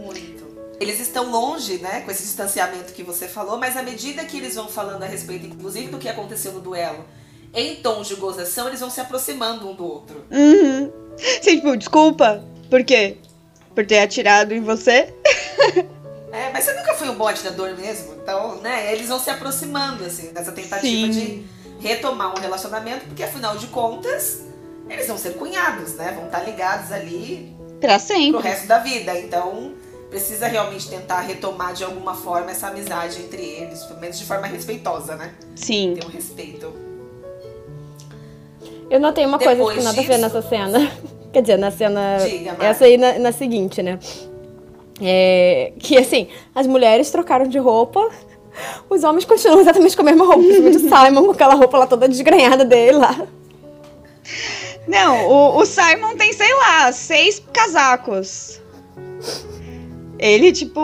[0.00, 0.42] Muito.
[0.80, 4.56] Eles estão longe, né, com esse distanciamento que você falou, mas à medida que eles
[4.56, 7.04] vão falando a respeito, inclusive, do que aconteceu no duelo,
[7.54, 10.24] em tons de gozação, eles vão se aproximando um do outro.
[10.30, 10.90] Uhum.
[11.16, 12.42] Sim, tipo, desculpa.
[12.68, 13.18] Por quê?
[13.74, 15.14] Por ter atirado em você?
[16.32, 20.02] É, mas você nunca foi um bom atirador mesmo, então, né, eles vão se aproximando,
[20.02, 21.10] assim, nessa tentativa Sim.
[21.10, 21.44] de
[21.78, 24.42] retomar um relacionamento, porque afinal de contas,
[24.88, 28.40] eles vão ser cunhados, né, vão estar ligados ali Pra pro sempre.
[28.42, 29.72] resto da vida, então
[30.10, 34.46] precisa realmente tentar retomar de alguma forma essa amizade entre eles, pelo menos de forma
[34.46, 35.94] respeitosa, né, Sim.
[35.98, 36.72] ter um respeito.
[38.90, 40.92] Eu notei uma coisa Depois que nada a ver disso- nessa cena.
[41.32, 42.18] Quer dizer, na cena.
[42.22, 43.98] Diga, essa aí na, na seguinte, né?
[45.00, 48.06] É, que assim, as mulheres trocaram de roupa,
[48.90, 50.42] os homens continuam exatamente com a mesma roupa.
[50.42, 53.26] Principalmente o Simon com aquela roupa lá toda desgrenhada dele lá.
[54.86, 58.60] Não, o, o Simon tem, sei lá, seis casacos.
[60.18, 60.80] Ele, tipo,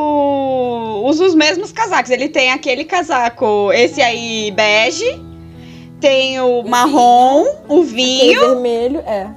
[1.04, 2.10] usa os mesmos casacos.
[2.10, 5.20] Ele tem aquele casaco, esse aí, bege.
[6.00, 8.40] Tem o, marrom, o vinho.
[8.40, 9.28] vermelho, é.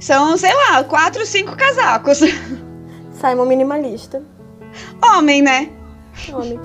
[0.00, 2.20] São, sei lá, quatro, cinco casacos.
[3.12, 4.22] Simon minimalista.
[5.02, 5.70] Homem, né?
[6.32, 6.58] Homem.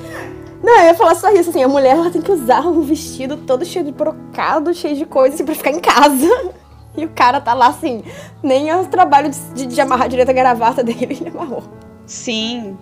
[0.63, 3.35] Não, eu ia falar só isso, assim, a mulher ela tem que usar um vestido
[3.35, 6.53] todo cheio de brocado, cheio de coisa, assim, pra ficar em casa.
[6.97, 8.03] E o cara tá lá, assim,
[8.43, 11.63] nem é o trabalho de, de- de amarrar direito a gravata dele, ele amarrou.
[12.05, 12.77] Sim.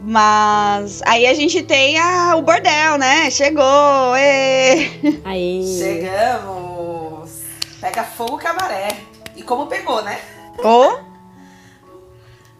[0.00, 3.30] Mas aí a gente tem a, o bordel, né?
[3.30, 4.14] Chegou!
[4.16, 4.90] ê!
[5.24, 5.62] Aí.
[5.78, 7.42] Chegamos!
[7.80, 8.88] Pega fogo o cabaré.
[9.36, 10.18] E como pegou, né?
[10.62, 10.98] Ô!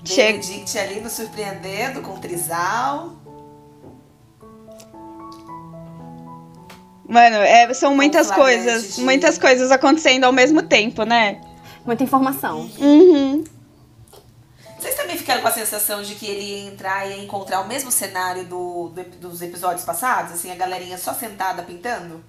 [0.04, 3.11] Che- Benedict ali nos surpreendendo com o trisal.
[7.07, 11.40] Mano, é, são muitas coisas, de- muitas coisas acontecendo ao mesmo tempo, né?
[11.85, 12.71] Muita informação.
[12.79, 13.45] Uhum.
[14.79, 17.69] Vocês também ficaram com a sensação de que ele ia entrar e ia encontrar o
[17.69, 20.33] mesmo cenário do, do- dos episódios passados?
[20.33, 22.23] Assim, a galerinha só sentada pintando?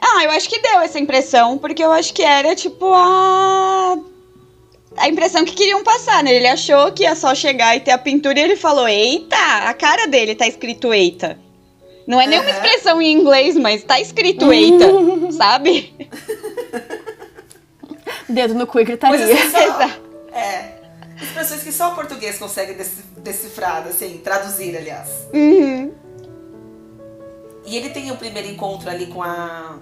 [0.00, 3.96] Ah, eu acho que deu essa impressão, porque eu acho que era tipo a.
[4.96, 6.32] A impressão que queriam passar, né?
[6.32, 9.36] Ele achou que ia só chegar e ter a pintura e ele falou: Eita!
[9.36, 11.38] A cara dele tá escrito Eita.
[12.08, 12.56] Não é nenhuma Aham.
[12.56, 14.86] expressão em inglês, mas tá escrito Eita,
[15.36, 15.94] sabe?
[18.26, 19.18] Dedo no cu e gritaria.
[19.26, 19.90] Coisas que só,
[20.32, 20.72] é,
[21.22, 25.08] expressões que só o português consegue deci- decifrar, assim, traduzir, aliás.
[25.34, 25.92] Uhum.
[27.66, 29.76] E ele tem o primeiro encontro ali com a,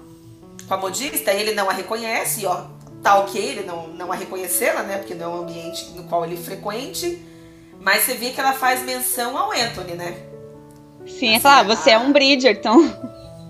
[0.66, 2.64] com a modista e ele não a reconhece, ó,
[3.04, 4.98] tá ok ele não, não a reconhecê-la, né?
[4.98, 7.24] Porque não é um ambiente no qual ele frequente.
[7.80, 10.16] Mas você vê que ela faz menção ao Anthony, né?
[11.07, 12.79] Sim, é falar, ah, você é um Bridgerton.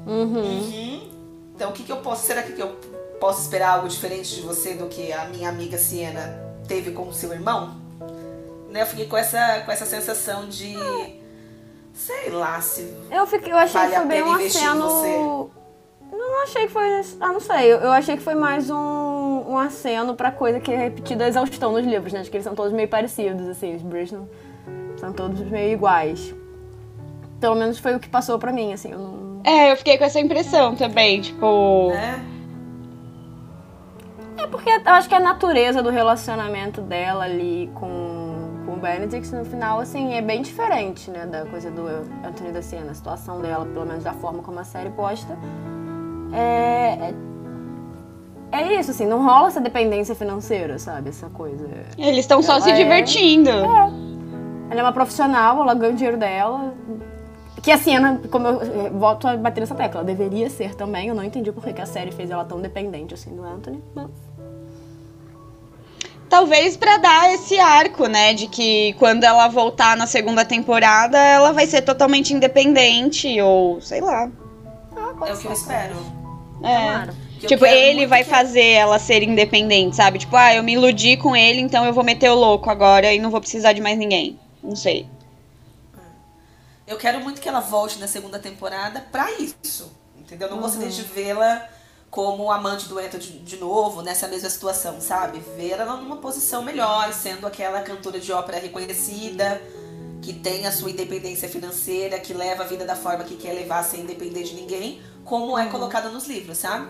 [0.07, 1.11] Uhum.
[1.55, 2.27] Então o que, que eu posso.
[2.27, 2.77] Será que eu
[3.19, 6.39] posso esperar algo diferente de você do que a minha amiga Siena
[6.69, 7.75] teve com o seu irmão?
[8.71, 10.77] Né, eu fiquei com essa, com essa sensação de.
[11.95, 12.95] Sei lá, se.
[13.11, 14.83] Eu, fiquei, eu achei Vale que foi bem um aceno.
[14.83, 15.09] você.
[16.13, 16.87] Eu não achei que foi.
[17.21, 17.73] Ah, não sei.
[17.73, 21.73] Eu, achei que foi mais um, um aceno pra coisa que é repetida a exaustão
[21.73, 22.23] nos livros, né?
[22.23, 23.75] De que eles são todos meio parecidos, assim.
[23.77, 24.29] Os Bridgerton
[24.99, 26.35] são todos meio iguais.
[27.41, 28.93] Pelo menos foi o que passou pra mim, assim.
[28.93, 29.41] Eu não.
[29.45, 31.91] É, eu fiquei com essa impressão também, tipo.
[31.91, 32.25] Né?
[34.39, 39.35] É porque eu acho que a natureza do relacionamento dela ali com, com o Benedict
[39.35, 41.25] no final, assim, é bem diferente, né?
[41.27, 41.87] Da coisa do
[42.27, 45.39] Anthony da Siena, a situação dela, pelo menos da forma como a série posta.
[46.33, 47.13] É,
[48.53, 51.09] é, é isso, assim, não rola essa dependência financeira, sabe?
[51.09, 51.67] Essa coisa.
[51.97, 53.51] Eles estão só se é- divertindo.
[54.69, 56.75] Ela é uma profissional, ela ganha o dinheiro dela.
[57.67, 61.09] Que a Siena, como eu eh, volto a bater nessa tecla, ela deveria ser também.
[61.09, 63.83] Eu não entendi por que a série fez ela tão dependente assim do Anthony.
[63.93, 64.07] Mas...
[66.29, 68.35] Talvez pra dar esse arco, né?
[68.35, 74.01] De que quando ela voltar na segunda temporada, ela vai ser totalmente independente, ou sei
[74.01, 74.31] lá.
[74.97, 75.49] Ah, pode É o que ser.
[75.49, 75.97] eu espero.
[76.63, 77.09] É.
[77.41, 80.21] Que Tipo, ele vai que- fazer ela ser independente, sabe?
[80.21, 83.19] Tipo, ah, eu me iludi com ele, então eu vou meter o louco agora e
[83.19, 84.39] não vou precisar de mais ninguém.
[84.63, 85.07] Não sei.
[86.87, 89.91] Eu quero muito que ela volte na segunda temporada pra isso.
[90.17, 90.49] Entendeu?
[90.49, 91.69] Eu não gostaria de vê-la
[92.11, 95.39] como amante do Anthony de, de novo, nessa mesma situação, sabe?
[95.57, 99.61] Ver ela numa posição melhor, sendo aquela cantora de ópera reconhecida,
[100.23, 103.83] que tem a sua independência financeira, que leva a vida da forma que quer levar
[103.85, 106.89] sem depender de ninguém, como é colocada nos livros, sabe?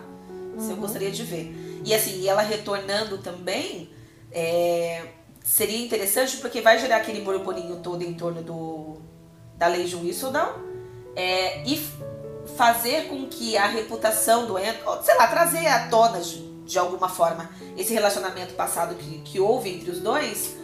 [0.58, 1.80] Isso eu gostaria de ver.
[1.84, 3.90] E assim, ela retornando também,
[4.30, 5.06] é,
[5.42, 9.05] seria interessante porque vai gerar aquele burburinho todo em torno do
[9.56, 10.52] da lei de Whistledown
[11.14, 11.76] é, e
[12.56, 17.08] fazer com que a reputação do Anthony, sei lá, trazer à tona de, de alguma
[17.08, 20.54] forma esse relacionamento passado que, que houve entre os dois,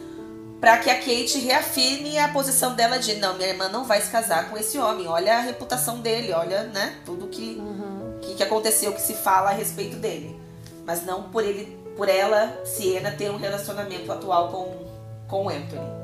[0.61, 4.11] para que a Kate reafirme a posição dela de não, minha irmã não vai se
[4.11, 5.09] casar com esse homem.
[5.09, 8.19] Olha a reputação dele, olha, né, tudo que, uhum.
[8.23, 10.41] que, que aconteceu, que se fala a respeito dele.
[10.87, 14.87] Mas não por ele, por ela, Siena, ter um relacionamento atual com,
[15.27, 16.03] com o Anthony.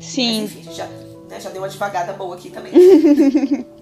[0.00, 0.42] Sim.
[0.42, 0.86] Mas, enfim, já,
[1.28, 2.72] né, já deu uma devagada boa aqui também.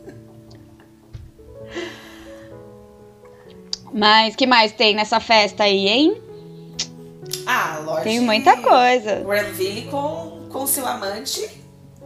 [3.95, 6.21] Mas que mais tem nessa festa aí, hein?
[7.47, 8.03] Ah, lógico.
[8.03, 9.21] Tem muita coisa.
[9.21, 11.49] Granville com, com seu amante,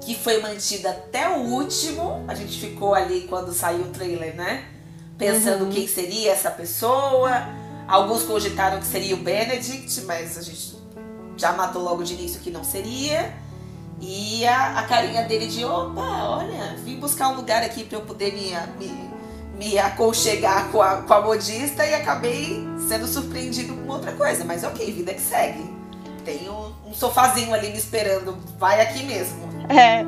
[0.02, 2.24] que foi mantida até o último.
[2.28, 4.66] A gente ficou ali quando saiu o trailer, né?
[5.16, 5.70] Pensando uhum.
[5.70, 7.30] quem seria essa pessoa.
[7.88, 10.76] Alguns cogitaram que seria o Benedict, mas a gente
[11.38, 13.34] já matou logo de início que não seria.
[14.00, 18.02] E a, a carinha dele de, opa, olha, vim buscar um lugar aqui para eu
[18.02, 19.08] poder me, me
[19.58, 24.44] me aconchegar com a, com a modista e acabei sendo surpreendido com outra coisa.
[24.44, 25.68] Mas ok, vida que segue.
[26.24, 28.38] Tem um, um sofazinho ali me esperando.
[28.58, 29.48] Vai aqui mesmo.
[29.68, 30.04] É.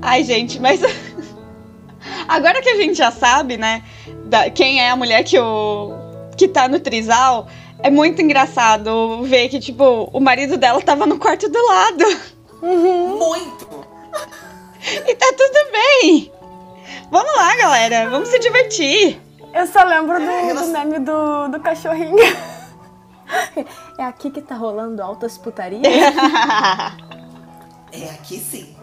[0.00, 0.80] Ai, gente, mas.
[2.26, 3.84] Agora que a gente já sabe, né?
[4.24, 5.92] Da, quem é a mulher que, o,
[6.36, 7.48] que tá no trisal,
[7.82, 12.04] é muito engraçado ver que, tipo, o marido dela tava no quarto do lado.
[12.66, 13.16] Uhum.
[13.16, 13.86] Muito!
[15.06, 16.32] E tá tudo bem!
[17.10, 18.10] Vamos lá, galera.
[18.10, 19.20] Vamos se divertir.
[19.54, 22.16] Eu só lembro do, é, do meme do, do cachorrinho.
[23.98, 25.82] É aqui que tá rolando altas putarias?
[27.90, 28.76] É aqui sim.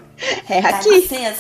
[0.50, 1.08] É aqui.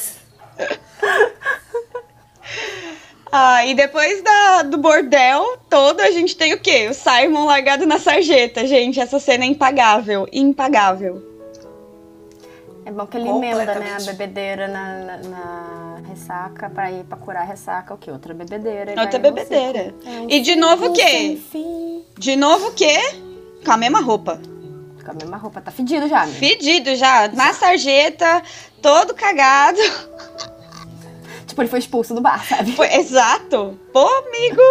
[3.35, 6.87] Ah, e depois da, do bordel todo, a gente tem o quê?
[6.87, 8.99] O Simon largado na sarjeta, gente.
[8.99, 10.27] Essa cena é impagável.
[10.31, 11.32] Impagável.
[12.85, 17.17] É bom que ele emenda, né, a bebedeira na, na, na, ressaca pra ir pra
[17.17, 17.93] curar a ressaca.
[17.93, 18.11] O quê?
[18.11, 18.99] Outra bebedeira.
[18.99, 19.95] Outra bebedeira.
[20.05, 21.39] É um e de novo o quê?
[22.17, 22.97] De novo o quê?
[23.65, 24.39] Com a mesma roupa.
[25.03, 25.61] Com a mesma roupa.
[25.61, 26.33] Tá fedido já, né?
[26.33, 27.29] Fedido já.
[27.29, 28.43] Na sarjeta,
[28.81, 29.79] todo cagado.
[31.47, 32.71] Tipo, ele foi expulso do bar, sabe?
[32.71, 33.79] Foi, exato.
[33.93, 34.61] Pô, amigo.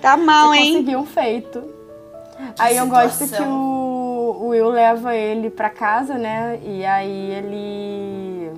[0.00, 0.72] Tá mal, Você hein?
[0.72, 1.60] Conseguiu um feito.
[1.60, 2.76] Que Aí situação.
[2.76, 3.89] eu gosto que o
[4.30, 6.58] o Will leva ele pra casa, né?
[6.62, 8.50] E aí ele.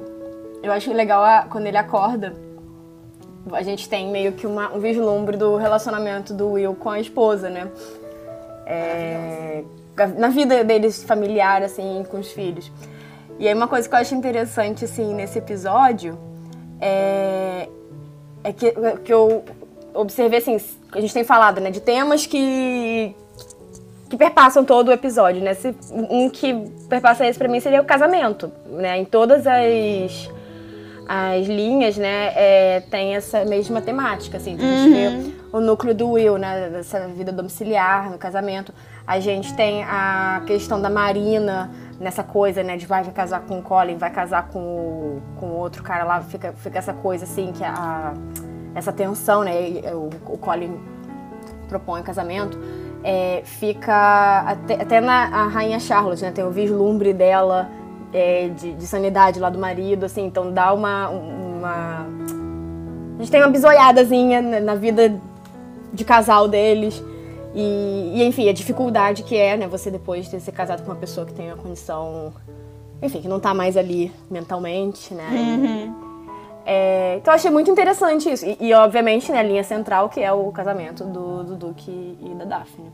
[0.62, 1.42] Eu acho legal a...
[1.42, 2.34] quando ele acorda.
[3.52, 7.50] A gente tem meio que uma, um vislumbre do relacionamento do Will com a esposa,
[7.50, 7.68] né?
[8.66, 9.64] É...
[10.16, 12.70] Na vida deles familiar, assim, com os filhos.
[13.38, 16.18] E aí uma coisa que eu acho interessante, assim, nesse episódio
[16.80, 17.68] é,
[18.42, 18.72] é que,
[19.04, 19.44] que eu
[19.94, 20.58] observei, assim,
[20.90, 23.14] a gente tem falado, né, de temas que,
[24.12, 25.54] que perpassam todo o episódio, né?
[25.54, 26.52] Se, um que
[26.86, 28.98] perpassa esse para mim seria o casamento, né?
[28.98, 30.30] Em todas as
[31.08, 34.92] as linhas, né, é, tem essa mesma temática, assim, a gente uhum.
[34.92, 38.72] vê o núcleo do Will, né, dessa vida domiciliar no casamento.
[39.04, 43.58] A gente tem a questão da Marina nessa coisa, né, de vai, vai casar com
[43.58, 47.52] o Colin, vai casar com o, com outro cara lá, fica, fica essa coisa assim,
[47.52, 48.14] que a,
[48.74, 49.52] essa tensão, né,
[49.92, 50.80] o, o Colin
[51.68, 52.58] propõe o casamento
[53.04, 56.30] é, fica até, até na a Rainha Charlotte, né?
[56.30, 57.68] Tem o vislumbre dela
[58.12, 62.06] é, de, de, sanidade lá do marido, assim, então dá uma, uma...
[63.16, 65.14] A gente tem uma bisoiadazinha na vida
[65.92, 67.02] de casal deles.
[67.54, 70.96] E, e, enfim, a dificuldade que é, né, você depois de ser casado com uma
[70.96, 72.32] pessoa que tem uma condição,
[73.02, 75.28] enfim, que não tá mais ali mentalmente, né?
[75.30, 76.11] Uhum.
[76.64, 78.46] É, então eu achei muito interessante isso.
[78.46, 82.34] E, e, obviamente, né, a linha central, que é o casamento do, do Duque e
[82.34, 82.90] da Daphne.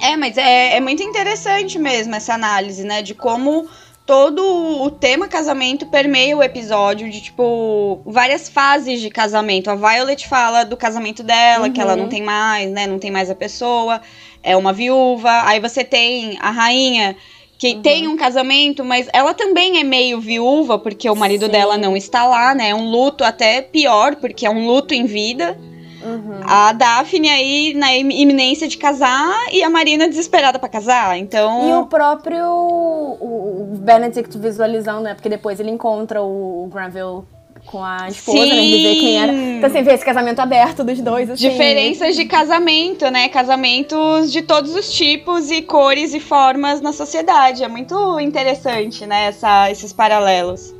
[0.00, 3.02] É, mas é, é muito interessante mesmo essa análise, né?
[3.02, 3.68] De como
[4.06, 4.42] todo
[4.82, 9.70] o tema casamento permeia o episódio de, tipo, várias fases de casamento.
[9.70, 11.72] A Violet fala do casamento dela, uhum.
[11.72, 12.10] que ela não uhum.
[12.10, 12.86] tem mais, né?
[12.86, 14.00] Não tem mais a pessoa,
[14.42, 15.46] é uma viúva.
[15.46, 17.16] Aí você tem a rainha
[17.62, 17.82] que uhum.
[17.82, 21.52] tem um casamento, mas ela também é meio viúva, porque o marido Sim.
[21.52, 22.70] dela não está lá, né?
[22.70, 25.56] É um luto até pior, porque é um luto em vida.
[26.04, 26.40] Uhum.
[26.44, 31.68] A Daphne aí na iminência de casar e a Marina desesperada para casar, então...
[31.68, 35.14] E o próprio o Benedict visualizando, né?
[35.14, 37.22] Porque depois ele encontra o Granville
[37.66, 38.50] com a esposa, Sim.
[38.50, 38.60] né?
[38.60, 39.32] De ver quem era.
[39.32, 41.48] Então, assim, ver esse casamento aberto dos dois, assim.
[41.48, 43.28] Diferenças de casamento, né?
[43.28, 47.62] Casamentos de todos os tipos e cores e formas na sociedade.
[47.62, 49.26] É muito interessante, né?
[49.26, 50.74] Essa, esses paralelos.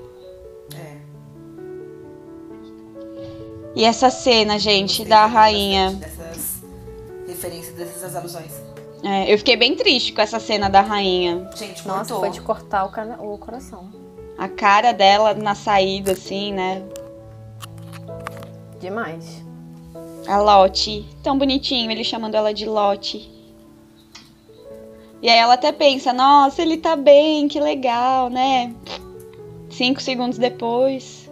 [0.74, 0.96] É.
[3.76, 5.98] E essa cena, gente, da rainha.
[6.02, 6.62] Essas
[7.26, 8.52] referências, dessas alusões.
[9.04, 11.50] É, eu fiquei bem triste com essa cena da rainha.
[11.56, 13.90] Gente, Nossa, foi de cortar o, o coração.
[14.42, 16.82] A cara dela na saída, assim, né?
[18.80, 19.40] Demais.
[20.26, 21.06] A Lotte.
[21.22, 23.30] Tão bonitinho, ele chamando ela de Lotte.
[25.22, 28.74] E aí ela até pensa, nossa, ele tá bem, que legal, né?
[29.70, 31.30] Cinco segundos depois.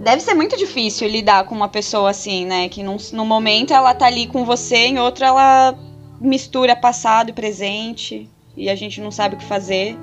[0.00, 2.68] Deve ser muito difícil lidar com uma pessoa assim, né?
[2.68, 5.78] Que num, num momento ela tá ali com você, em outro ela
[6.20, 8.28] mistura passado e presente.
[8.56, 9.96] E a gente não sabe o que fazer.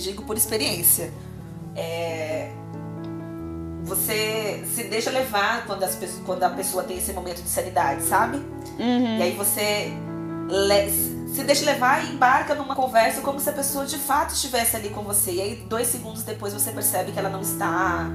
[0.00, 1.12] Digo por experiência.
[1.76, 2.50] É,
[3.84, 5.96] Você se deixa levar quando, as
[6.26, 8.36] quando a pessoa tem esse momento de sanidade, sabe?
[8.78, 9.18] Uhum.
[9.18, 9.92] E aí você
[10.48, 10.90] le-
[11.34, 14.90] se deixa levar e embarca numa conversa como se a pessoa de fato estivesse ali
[14.90, 15.32] com você.
[15.32, 18.06] E aí, dois segundos depois, você percebe que ela não está,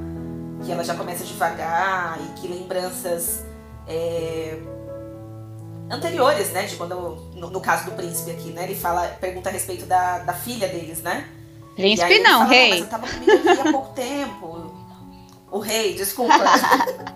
[0.64, 3.44] que ela já começa devagar e que lembranças
[3.88, 4.58] é,
[5.90, 6.64] anteriores, né?
[6.64, 6.96] De quando,
[7.36, 8.64] no, no caso do príncipe aqui, né?
[8.64, 11.28] Ele fala, pergunta a respeito da, da filha deles, né?
[11.76, 12.70] Príncipe não, fala, rei.
[12.70, 14.72] Mas eu tava comigo aqui há pouco tempo.
[15.52, 16.34] O rei, desculpa,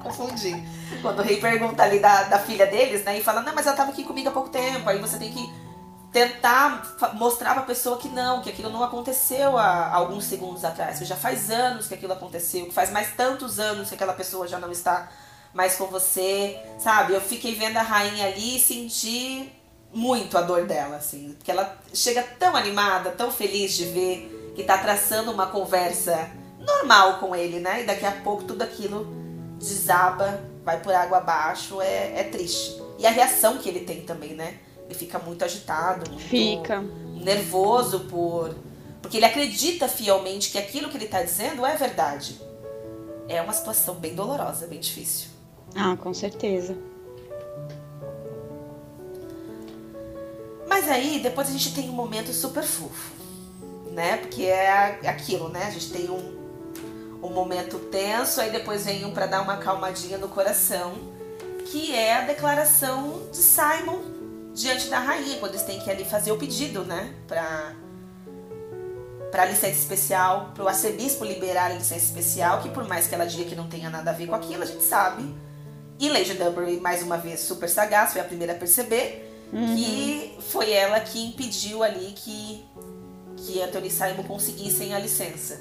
[0.04, 0.56] confundi.
[1.02, 3.18] Quando o rei pergunta ali da, da filha deles, né?
[3.18, 4.90] E fala, não, mas ela tava aqui comigo há pouco tempo.
[4.90, 5.50] Aí você tem que
[6.12, 11.00] tentar mostrar pra pessoa que não, que aquilo não aconteceu há alguns segundos atrás.
[11.00, 14.48] Que já faz anos que aquilo aconteceu, que faz mais tantos anos que aquela pessoa
[14.48, 15.10] já não está
[15.54, 17.14] mais com você, sabe?
[17.14, 19.52] Eu fiquei vendo a rainha ali e senti
[19.94, 21.34] muito a dor dela, assim.
[21.38, 26.30] Porque ela chega tão animada, tão feliz de ver que tá traçando uma conversa
[26.60, 27.84] normal com ele, né?
[27.84, 29.08] E daqui a pouco tudo aquilo
[29.58, 32.82] desaba, vai por água abaixo, é, é triste.
[32.98, 34.58] E a reação que ele tem também, né?
[34.86, 36.82] Ele fica muito agitado, muito Fica.
[37.24, 38.56] nervoso por.
[39.02, 42.40] Porque ele acredita fielmente que aquilo que ele tá dizendo é verdade.
[43.28, 45.30] É uma situação bem dolorosa, bem difícil.
[45.76, 46.76] Ah, com certeza.
[50.68, 53.12] Mas aí, depois a gente tem um momento super fofo,
[54.00, 54.16] né?
[54.16, 55.66] Porque é aquilo, né?
[55.66, 56.40] A gente tem um,
[57.22, 60.94] um momento tenso, aí depois vem um pra dar uma acalmadinha no coração,
[61.66, 64.00] que é a declaração de Simon
[64.54, 67.14] diante da rainha, quando eles têm que ali fazer o pedido, né?
[67.28, 67.74] Pra,
[69.32, 73.50] pra licença especial, pro arcebispo liberar a licença especial, que por mais que ela diga
[73.50, 75.36] que não tenha nada a ver com aquilo, a gente sabe.
[76.00, 80.72] E Lady Dunbury, mais uma vez, super sagaz, foi a primeira a perceber que foi
[80.72, 82.64] ela que impediu ali que,
[83.50, 85.60] que Anthony e Simon conseguissem a licença.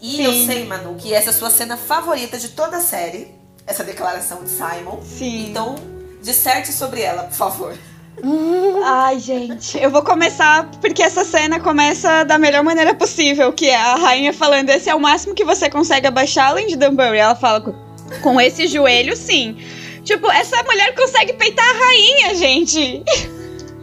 [0.00, 0.46] E eu Sim.
[0.46, 3.34] sei, Manu, que essa é a sua cena favorita de toda a série,
[3.66, 5.00] essa declaração de Simon.
[5.02, 5.50] Sim.
[5.50, 5.74] Então,
[6.22, 7.76] disserte sobre ela, por favor.
[8.84, 13.76] Ai, gente, eu vou começar porque essa cena começa da melhor maneira possível, que é
[13.76, 17.18] a rainha falando, esse é o máximo que você consegue abaixar além de Dunbury.
[17.18, 17.74] Ela fala com,
[18.22, 19.58] com esse joelho, sim.
[20.02, 23.02] Tipo, essa mulher consegue peitar a rainha, gente.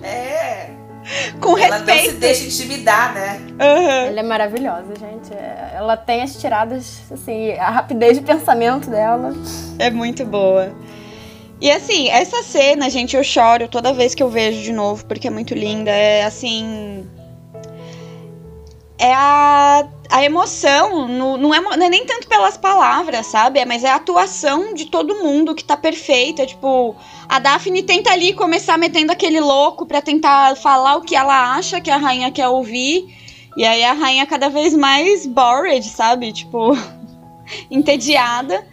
[0.02, 0.53] É.
[1.40, 2.20] Com ela não se respeito.
[2.20, 3.42] deixa intimidar, né?
[3.60, 4.08] Aham.
[4.08, 5.32] Ela é maravilhosa, gente.
[5.76, 9.34] Ela tem as tiradas, assim, a rapidez de pensamento dela.
[9.80, 10.74] É muito boa.
[11.62, 15.28] E assim, essa cena, gente, eu choro toda vez que eu vejo de novo, porque
[15.28, 15.92] é muito linda.
[15.92, 17.08] É assim.
[19.06, 23.60] É a, a emoção, no- não, é, não é nem tanto pelas palavras, sabe?
[23.60, 26.46] É, mas é a atuação de todo mundo que tá perfeita.
[26.46, 26.96] Tipo,
[27.28, 31.82] a Daphne tenta ali começar metendo aquele louco pra tentar falar o que ela acha
[31.82, 33.06] que a rainha quer ouvir.
[33.58, 36.32] E aí a rainha cada vez mais bored, sabe?
[36.32, 36.72] Tipo,
[37.70, 38.66] entediada.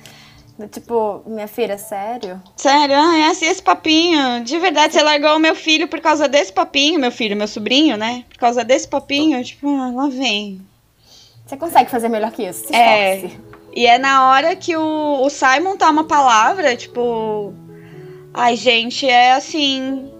[0.69, 2.41] Tipo, minha filha, sério?
[2.57, 4.43] Sério, ah, é assim esse papinho.
[4.45, 7.97] De verdade, você largou o meu filho por causa desse papinho, meu filho, meu sobrinho,
[7.97, 8.25] né?
[8.31, 10.61] Por causa desse papinho, tipo, ah, lá vem.
[11.47, 12.67] Você consegue fazer melhor que isso?
[12.69, 13.17] Se É.
[13.17, 13.41] esforce.
[13.73, 17.55] E é na hora que o, o Simon tá uma palavra, tipo.
[18.35, 20.11] Ai, gente, é assim.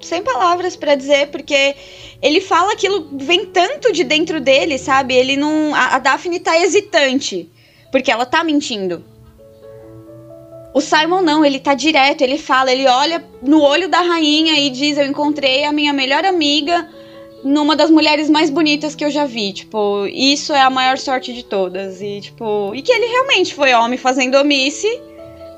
[0.00, 1.76] Sem palavras pra dizer, porque
[2.20, 5.14] ele fala aquilo, vem tanto de dentro dele, sabe?
[5.14, 5.74] Ele não.
[5.74, 7.48] A, a Daphne tá hesitante,
[7.90, 9.04] porque ela tá mentindo.
[10.74, 14.70] O Simon não, ele tá direto, ele fala, ele olha no olho da rainha e
[14.70, 16.88] diz: Eu encontrei a minha melhor amiga
[17.44, 19.52] numa das mulheres mais bonitas que eu já vi.
[19.52, 22.00] Tipo, isso é a maior sorte de todas.
[22.00, 24.88] E, tipo, e que ele realmente foi homem fazendo omisse,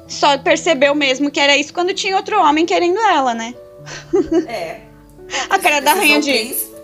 [0.09, 3.55] só percebeu mesmo que era isso quando tinha outro homem querendo ela, né?
[4.49, 4.81] É.
[5.49, 6.21] A cara da rainha.
[6.21, 6.75] Decisão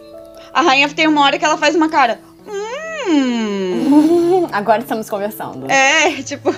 [0.53, 2.21] A rainha tem uma hora que ela faz uma cara.
[3.09, 4.47] Hum.
[4.53, 5.71] Agora estamos conversando.
[5.71, 6.55] É, tipo.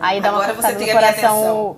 [0.00, 1.76] Aí dá uma Agora você cortada no tem a minha coração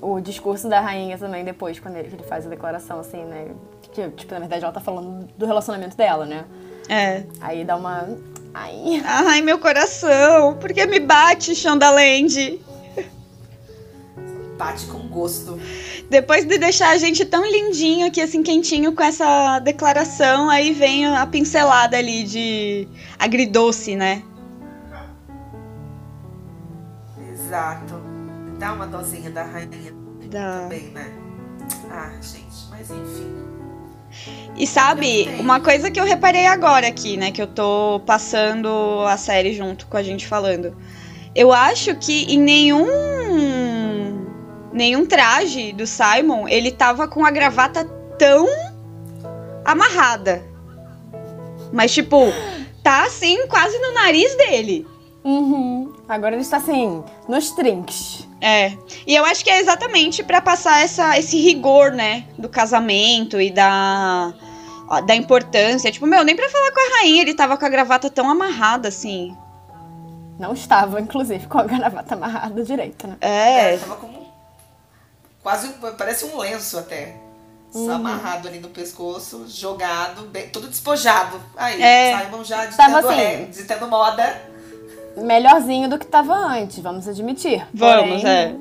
[0.00, 3.48] o, o discurso da rainha também depois, quando ele, ele faz a declaração, assim, né?
[3.92, 6.44] Que, tipo, na verdade ela tá falando do relacionamento dela, né?
[6.88, 7.24] É.
[7.40, 8.08] Aí dá uma.
[8.54, 9.02] Ai.
[9.04, 12.60] Ai, meu coração, por que me bate, Shondaland?
[14.56, 15.60] Bate com gosto.
[16.08, 21.06] Depois de deixar a gente tão lindinho aqui, assim, quentinho com essa declaração, aí vem
[21.06, 22.88] a pincelada ali de
[23.18, 24.22] agridoce, né?
[27.46, 27.94] Exato.
[28.58, 29.92] Dá uma dosinha da rainha
[30.28, 30.62] Da...
[30.62, 31.12] também, né?
[31.90, 33.36] Ah, gente, mas enfim.
[34.56, 38.68] E sabe, uma coisa que eu reparei agora aqui, né, que eu tô passando
[39.06, 40.76] a série junto com a gente falando.
[41.34, 42.86] Eu acho que em nenhum
[44.72, 47.84] nenhum traje do Simon, ele tava com a gravata
[48.18, 48.46] tão
[49.64, 50.42] amarrada.
[51.72, 52.24] Mas tipo,
[52.82, 54.86] tá assim quase no nariz dele.
[55.24, 55.95] Uhum.
[56.08, 58.28] Agora ele está assim, nos trinks.
[58.40, 58.72] É.
[59.06, 62.24] E eu acho que é exatamente pra passar essa, esse rigor, né?
[62.38, 64.32] Do casamento e da.
[65.04, 65.90] Da importância.
[65.90, 68.86] Tipo, meu, nem pra falar com a rainha ele tava com a gravata tão amarrada
[68.88, 69.36] assim.
[70.38, 73.16] Não estava, inclusive, com a gravata amarrada direita, né?
[73.20, 73.78] É, É.
[73.78, 74.26] tava com
[75.42, 77.16] quase parece um lenço até.
[77.72, 81.40] Só amarrado ali no pescoço, jogado, bem, tudo despojado.
[81.56, 82.18] Aí, É.
[82.18, 83.50] Simon já Tava ditando, assim.
[83.50, 84.40] ditando moda.
[85.16, 87.66] Melhorzinho do que estava antes, vamos admitir.
[87.72, 88.54] Vamos, Porém, é.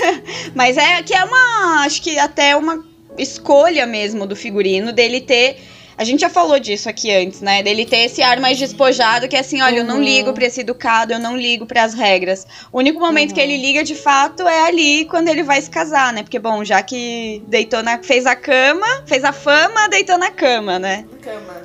[0.54, 1.84] Mas é que é uma.
[1.84, 2.84] Acho que até uma
[3.18, 5.58] escolha mesmo do figurino dele ter.
[5.98, 7.62] A gente já falou disso aqui antes, né?
[7.62, 10.02] Dele ter esse ar mais despojado, que é assim, olha, eu não Uhum.
[10.02, 12.46] ligo pra esse educado, eu não ligo pras regras.
[12.70, 13.34] O único momento Uhum.
[13.36, 16.22] que ele liga de fato é ali quando ele vai se casar, né?
[16.22, 17.98] Porque, bom, já que deitou na.
[18.02, 21.06] fez a cama, fez a fama, deitou na cama, né?
[21.22, 21.62] Cama.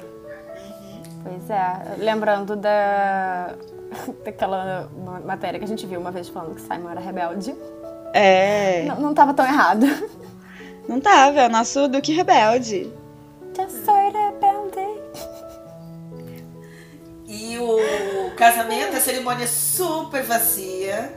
[1.23, 3.53] Pois é, lembrando da
[4.23, 7.55] daquela ma- matéria que a gente viu uma vez falando que Simon era rebelde.
[8.13, 8.83] É.
[8.87, 9.85] Não, não tava tão errado.
[10.87, 12.91] Não tava, é o nosso Duque Rebelde.
[13.55, 14.99] Já sou rebelde.
[17.27, 21.13] E o casamento, a cerimônia super vazia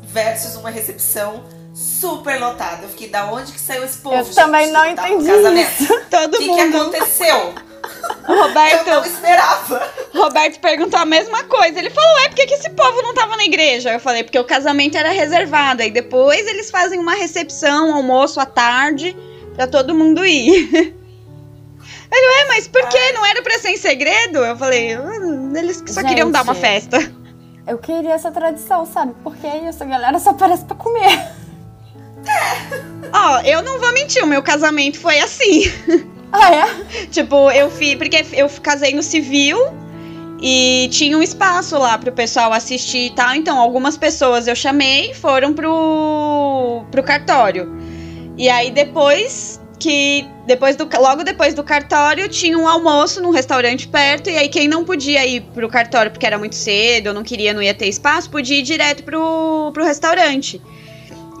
[0.00, 2.84] versus uma recepção super lotada.
[2.84, 4.16] Eu fiquei, da onde que saiu esse povo?
[4.16, 5.82] Eu gente, também não que tá no entendi casamento?
[5.82, 6.00] isso.
[6.08, 6.76] Todo O que, que mundo.
[6.76, 7.54] aconteceu?
[8.28, 9.80] O Eu Roberto, não esperava.
[10.18, 11.78] Roberto perguntou a mesma coisa.
[11.78, 13.92] Ele falou, ué, por que, esse povo não tava na igreja?
[13.92, 15.82] Eu falei, porque o casamento era reservado.
[15.82, 19.16] Aí depois eles fazem uma recepção, almoço à tarde,
[19.54, 20.68] pra todo mundo ir.
[22.10, 23.12] Ele, ué, mas por que?
[23.12, 24.38] Não era pra ser em segredo?
[24.38, 26.62] Eu falei, "Hum, eles só queriam dar uma Gente.
[26.62, 27.12] festa.
[27.66, 29.14] Eu queria essa tradição, sabe?
[29.22, 31.28] Porque isso, a galera só aparece pra comer.
[33.12, 35.64] Ó, eu não vou mentir, o meu casamento foi assim.
[36.32, 37.06] Ah, é?
[37.12, 37.94] Tipo, eu fiz.
[37.96, 39.58] Porque eu casei no civil
[40.40, 43.34] e tinha um espaço lá pro pessoal assistir e tal.
[43.34, 47.76] Então, algumas pessoas eu chamei foram pro, pro cartório.
[48.36, 50.26] E aí depois que.
[50.46, 54.30] Depois do, logo depois do cartório tinha um almoço num restaurante perto.
[54.30, 57.52] E aí quem não podia ir pro cartório porque era muito cedo, ou não queria,
[57.52, 60.62] não ia ter espaço, podia ir direto pro, pro restaurante.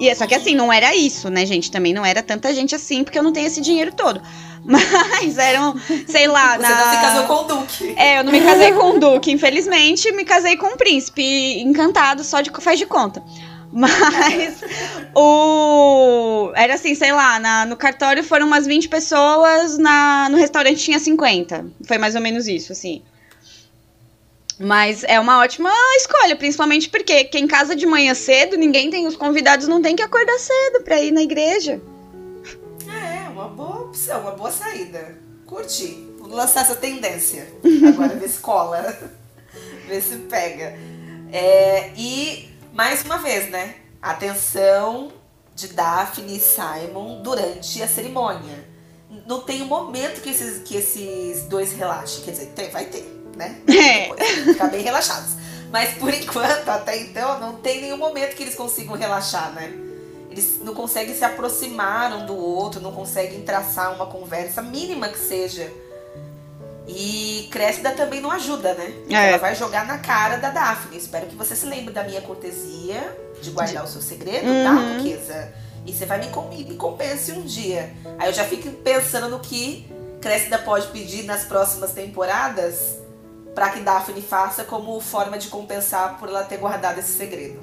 [0.00, 1.70] E é só que assim, não era isso, né, gente?
[1.70, 4.20] Também não era tanta gente assim, porque eu não tenho esse dinheiro todo.
[4.64, 5.74] Mas eram,
[6.06, 6.68] sei lá, Você na...
[6.84, 7.94] não se casou com o Duque.
[7.96, 12.22] É, eu não me casei com um duque, infelizmente, me casei com um príncipe encantado,
[12.22, 13.22] só de faz de conta.
[13.72, 14.62] Mas
[15.14, 16.52] o.
[16.54, 20.98] Era assim, sei lá, na- no cartório foram umas 20 pessoas, na, no restaurante tinha
[20.98, 21.66] 50.
[21.86, 23.02] Foi mais ou menos isso, assim.
[24.58, 29.06] Mas é uma ótima escolha, principalmente porque quem casa de manhã cedo, ninguém tem.
[29.06, 31.80] Os convidados não tem que acordar cedo pra ir na igreja.
[32.88, 35.16] É, uma boa opção, uma boa saída.
[35.46, 36.08] Curti.
[36.18, 37.46] Vou lançar essa tendência.
[37.88, 38.98] Agora ver se cola.
[39.86, 40.76] ver se pega.
[41.32, 43.76] É, e, mais uma vez, né?
[44.02, 45.12] Atenção
[45.54, 48.66] de Daphne e Simon durante a cerimônia.
[49.26, 52.24] Não tem um momento que esses, que esses dois relaxem.
[52.24, 53.56] Quer dizer, tem, vai ter, né?
[53.68, 54.12] É.
[54.44, 55.30] Ficar bem relaxados.
[55.70, 59.72] Mas por enquanto, até então, não tem nenhum momento que eles consigam relaxar, né?
[60.30, 65.18] Eles não conseguem se aproximar um do outro, não conseguem traçar uma conversa mínima que
[65.18, 65.70] seja.
[66.86, 68.92] E Cressida também não ajuda, né?
[69.10, 69.28] É.
[69.28, 70.96] Ela vai jogar na cara da Daphne.
[70.96, 74.96] Espero que você se lembre da minha cortesia de guardar o seu segredo, tá, Uhum.
[74.98, 75.52] Duquesa?
[75.86, 77.92] E você vai me, com- me compense um dia.
[78.18, 79.86] Aí eu já fico pensando no que
[80.20, 82.96] Cressida pode pedir nas próximas temporadas
[83.58, 87.58] pra que Daphne faça como forma de compensar por ela ter guardado esse segredo.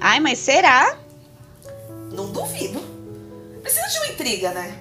[0.00, 0.96] Ai, mas será?
[2.12, 2.80] Não duvido.
[3.60, 4.78] Precisa de uma intriga, né?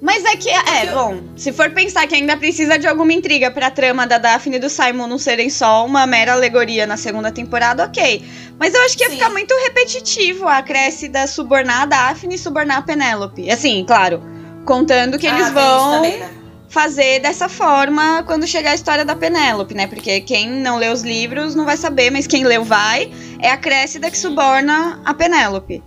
[0.00, 3.70] Mas é que, é, bom, se for pensar que ainda precisa de alguma intriga pra
[3.70, 7.84] trama da Daphne e do Simon não serem só uma mera alegoria na segunda temporada,
[7.84, 8.24] ok.
[8.58, 9.16] Mas eu acho que ia Sim.
[9.16, 13.50] ficar muito repetitivo a Cressida subornar a Daphne e subornar a Penélope.
[13.50, 14.22] Assim, claro,
[14.64, 16.39] contando que Ah, eles vão também, né?
[16.70, 19.86] Fazer dessa forma quando chegar a história da Penélope, né?
[19.86, 23.12] Porque quem não lê os livros não vai saber, mas quem leu vai.
[23.40, 25.82] É a Cressida que suborna a Penélope.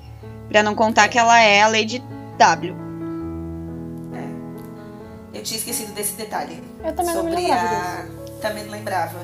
[0.49, 2.03] Pra não contar que ela é a Lady
[2.37, 2.75] W.
[5.33, 6.61] Eu tinha esquecido desse detalhe.
[6.83, 8.41] Eu também não me sobre lembrava a...
[8.41, 9.19] Também não lembrava.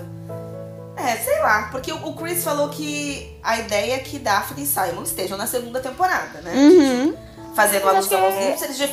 [0.95, 5.03] É, sei lá, porque o Chris falou que a ideia é que Daphne e Simon
[5.03, 6.53] estejam na segunda temporada, né?
[6.53, 7.15] Uhum.
[7.53, 8.87] Fazendo alusão que aos é- livros, eles já.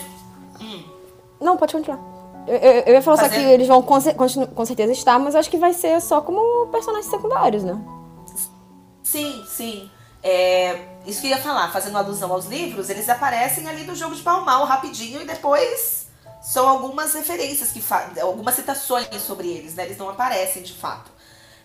[1.41, 2.16] Não, pode continuar.
[2.47, 3.99] Eu, eu- eu ia falar só que eles vão com,
[4.55, 7.77] com certeza estar, mas acho que vai ser só como personagens secundários, né?
[9.03, 9.91] Sim, sim.
[10.23, 14.15] É, isso que eu ia falar, fazendo alusão aos livros, eles aparecem ali no jogo
[14.15, 16.07] de pau mal rapidinho e depois
[16.43, 17.83] são algumas referências que
[18.21, 19.85] algumas citações sobre eles, né?
[19.85, 21.11] Eles não aparecem de fato.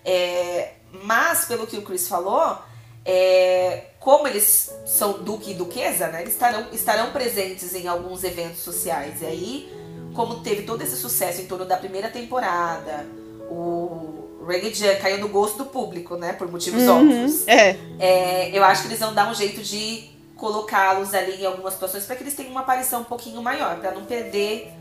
[0.06, 0.74] É,
[1.04, 2.58] mas, pelo que o Chris falou,
[3.06, 6.22] é, como eles são duque e duquesa, né?
[6.22, 9.22] Eles estarão, estarão presentes em alguns eventos sociais.
[9.22, 9.81] E aí,
[10.14, 13.06] como teve todo esse sucesso em torno da primeira temporada,
[13.50, 16.34] o Reggae Jan caiu no gosto do público, né?
[16.34, 17.48] Por motivos óbvios.
[17.48, 17.78] É.
[18.00, 22.06] É, eu acho que eles vão dar um jeito de colocá-los ali em algumas situações
[22.06, 24.72] para que eles tenham uma aparição um pouquinho maior, para não perder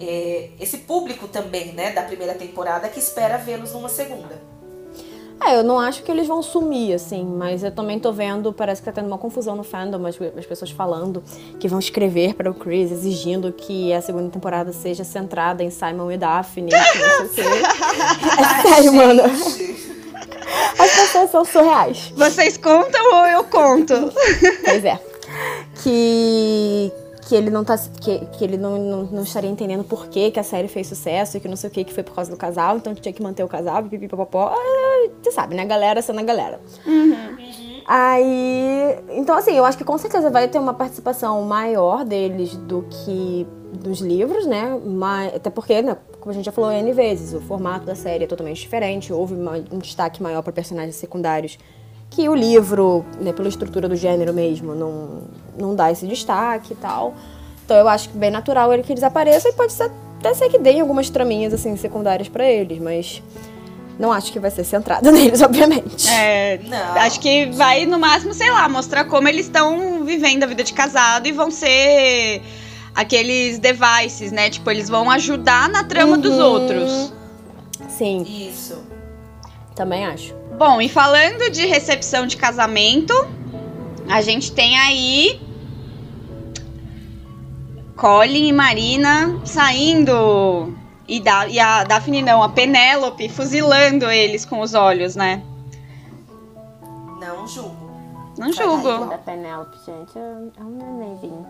[0.00, 4.40] é, esse público também, né, da primeira temporada que espera vê-los numa segunda.
[5.40, 8.82] É, eu não acho que eles vão sumir, assim, mas eu também tô vendo, parece
[8.82, 11.22] que tá tendo uma confusão no fandom, as, as pessoas falando
[11.60, 16.10] que vão escrever para o Chris, exigindo que a segunda temporada seja centrada em Simon
[16.10, 17.62] e Daphne, que não sei o quê.
[18.68, 19.22] É sério, mano.
[20.78, 22.12] As pessoas são surreais.
[22.16, 24.12] Vocês contam ou eu conto?
[24.64, 25.00] Pois é.
[25.82, 26.92] Que,
[27.26, 27.76] que ele não tá.
[28.00, 31.36] Que, que ele não, não, não estaria entendendo por que, que a série fez sucesso
[31.36, 33.22] e que não sei o que, que foi por causa do casal, então tinha que
[33.22, 34.54] manter o casal, pipipipopopó.
[34.54, 34.87] Ah,
[35.22, 35.64] Você sabe, né?
[35.64, 36.60] Galera sendo a galera.
[37.86, 38.98] Aí.
[39.10, 43.46] Então, assim, eu acho que com certeza vai ter uma participação maior deles do que
[43.72, 44.78] dos livros, né?
[44.84, 48.24] Mas, até porque, né, como a gente já falou N vezes, o formato da série
[48.24, 49.12] é totalmente diferente.
[49.12, 51.58] Houve uma- um destaque maior para personagens secundários
[52.10, 55.22] que o livro, né, pela estrutura do gênero mesmo, não,
[55.58, 57.14] não dá esse destaque e tal.
[57.64, 60.48] Então eu acho que bem natural ele que eles apareçam e pode ser, até ser
[60.48, 63.22] que deem algumas traminhas assim secundárias pra eles, mas
[63.98, 66.08] não acho que vai ser centrada neles, obviamente.
[66.08, 66.94] É, Não.
[67.02, 70.72] acho que vai no máximo, sei lá, mostrar como eles estão vivendo a vida de
[70.72, 72.42] casado e vão ser
[72.94, 74.50] aqueles devices, né?
[74.50, 76.44] Tipo, eles vão ajudar na trama dos Uhum.
[76.44, 77.12] outros.
[77.88, 78.78] Sim, Isso.
[79.74, 80.34] também acho.
[80.58, 83.12] Bom, e falando de recepção de casamento,
[84.08, 85.40] a gente tem aí
[87.96, 90.74] Colin e Marina saindo.
[91.08, 95.42] E, da, e a Daphne não, a Penélope fuzilando eles com os olhos, né?
[97.18, 97.90] Não julgo.
[98.36, 99.06] Não julgo.
[99.06, 101.46] Da Penélope, gente, é um nenenzinho.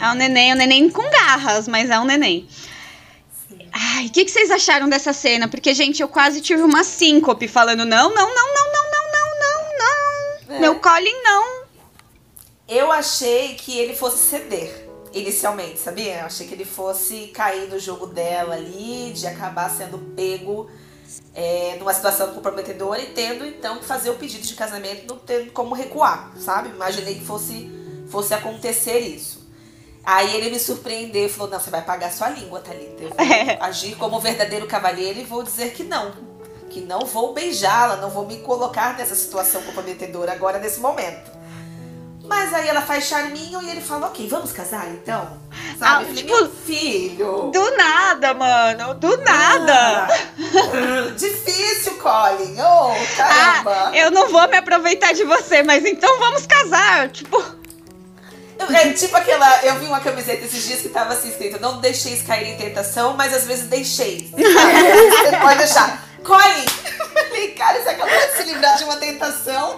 [0.00, 2.48] É um neném, é um neném com garras, mas é um neném.
[3.72, 5.46] Ai, o que, que vocês acharam dessa cena?
[5.46, 9.38] Porque, gente, eu quase tive uma síncope falando: não, não, não, não, não, não, não,
[9.38, 10.56] não, não.
[10.56, 10.58] É.
[10.58, 11.64] Meu Colin não.
[12.68, 14.83] Eu achei que ele fosse ceder
[15.14, 16.20] inicialmente, sabia?
[16.20, 20.68] Eu achei que ele fosse cair no jogo dela ali, de acabar sendo pego
[21.34, 25.52] é, numa situação comprometedora e tendo então que fazer o pedido de casamento, não tendo
[25.52, 26.70] como recuar, sabe?
[26.70, 27.70] Imaginei que fosse,
[28.08, 29.44] fosse acontecer isso.
[30.04, 33.02] Aí ele me surpreendeu e falou: Não, você vai pagar sua língua, Thalita.
[33.02, 33.16] Eu vou
[33.60, 36.12] agir como verdadeiro cavalheiro e vou dizer que não.
[36.68, 41.30] Que não vou beijá-la, não vou me colocar nessa situação comprometedora agora, nesse momento.
[42.26, 45.38] Mas aí ela faz charminho e ele fala, ok, vamos casar então?
[45.78, 45.80] Sabe?
[45.80, 47.50] Ah, Eu falei, tipo, meu filho.
[47.52, 48.94] Do nada, mano.
[48.94, 50.06] Do nada.
[50.06, 52.56] Ah, difícil, Colin.
[52.60, 53.90] Oh, caramba.
[53.90, 57.10] Ah, eu não vou me aproveitar de você, mas então vamos casar.
[57.10, 57.44] Tipo,
[58.72, 59.62] É tipo aquela.
[59.64, 63.14] Eu vi uma camiseta esses dias que tava assim escrito: Não deixeis cair em tentação,
[63.14, 64.30] mas às vezes deixei.
[64.30, 64.42] Sabe?
[64.44, 66.04] Você pode deixar.
[66.24, 66.64] Colin!
[67.28, 69.76] Falei, cara, você acabou de se livrar de uma tentação.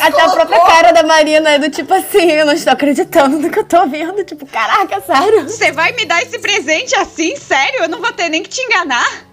[0.00, 3.50] Até a própria cara da Marina é do tipo assim, eu não estou acreditando no
[3.50, 4.24] que eu tô vendo.
[4.24, 5.48] Tipo, caraca, sério?
[5.48, 7.36] você vai me dar esse presente assim?
[7.36, 7.82] Sério?
[7.82, 9.28] Eu não vou ter nem que te enganar?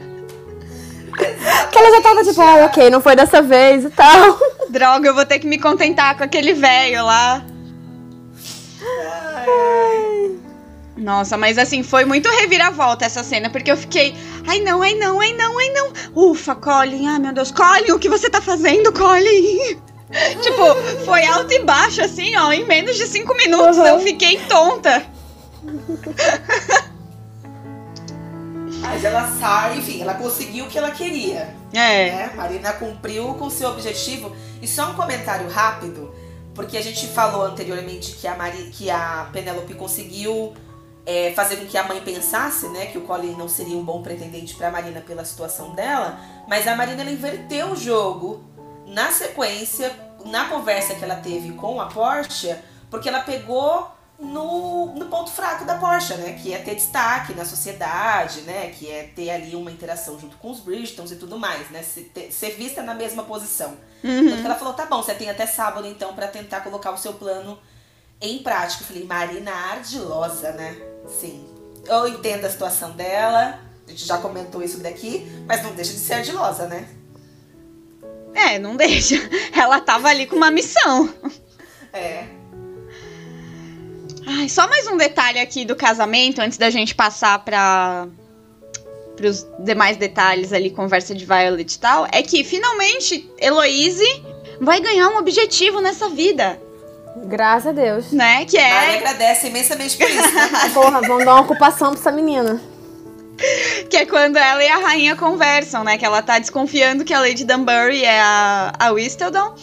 [1.72, 4.38] Que ela já tava tipo, ai, ok, não foi dessa vez e tal.
[4.70, 7.42] Droga, eu vou ter que me contentar com aquele velho lá.
[10.98, 14.16] Nossa, mas assim, foi muito reviravolta essa cena, porque eu fiquei,
[14.48, 15.92] ai não, ai não, ai não, ai não.
[16.16, 19.78] Ufa, Colin, ai meu Deus, Colin, o que você tá fazendo, Colin?
[20.42, 23.86] tipo, foi alto e baixo, assim, ó, em menos de cinco minutos Uhum.
[23.88, 25.04] eu fiquei tonta.
[28.82, 31.54] Mas ela sai, enfim, ela conseguiu o que ela queria.
[31.74, 32.12] É.
[32.12, 32.32] né?
[32.36, 34.36] Marina cumpriu com seu objetivo.
[34.62, 36.14] E só um comentário rápido,
[36.54, 40.54] porque a gente falou anteriormente que a, Mari, que a Penélope conseguiu
[41.06, 44.02] é, fazer com que a mãe pensasse, né, que o Colin não seria um bom
[44.02, 48.44] pretendente para Marina pela situação dela, mas a Marina inverteu o jogo
[48.88, 49.92] na sequência,
[50.26, 52.56] na conversa que ela teve com a Porsche,
[52.90, 56.40] porque ela pegou no, no ponto fraco da Porsche, né?
[56.42, 58.70] Que é ter destaque na sociedade, né?
[58.70, 61.84] Que é ter ali uma interação junto com os Bridgetons e tudo mais, né?
[61.84, 63.78] Ser, ser vista na mesma posição.
[64.04, 64.30] Uhum.
[64.30, 66.98] Tanto que ela falou, tá bom, você tem até sábado então para tentar colocar o
[66.98, 67.60] seu plano
[68.22, 68.84] em prática.
[68.84, 70.76] Eu falei, Marina ardilosa, né?
[71.08, 71.46] Sim.
[71.88, 76.00] Eu entendo a situação dela, a gente já comentou isso daqui, mas não deixa de
[76.00, 76.88] ser ardilosa, né?
[78.34, 79.16] É, não deixa.
[79.54, 81.14] Ela tava ali com uma missão.
[81.94, 82.26] É.
[84.28, 88.08] Ai, só mais um detalhe aqui do casamento, antes da gente passar para
[89.24, 94.24] os demais detalhes ali, conversa de Violet e tal, é que finalmente Heloise
[94.60, 96.60] vai ganhar um objetivo nessa vida.
[97.24, 98.12] Graças a Deus.
[98.12, 98.46] Né?
[98.46, 98.70] Que é.
[98.70, 102.62] Mari agradece imensamente por isso, né, Porra, vamos dar uma ocupação pra essa menina.
[103.90, 105.98] Que é quando ela e a rainha conversam, né?
[105.98, 109.56] Que ela tá desconfiando que a Lady Dunbury é a, a Whistledown.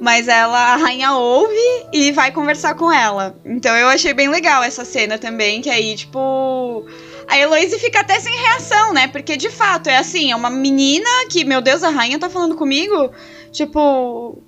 [0.00, 1.54] Mas ela, a rainha ouve
[1.92, 3.36] e vai conversar com ela.
[3.44, 6.84] Então eu achei bem legal essa cena também, que aí, tipo.
[7.28, 9.06] A Heloise fica até sem reação, né?
[9.06, 12.56] Porque de fato é assim, é uma menina que, meu Deus, a rainha tá falando
[12.56, 13.12] comigo.
[13.52, 14.42] Tipo.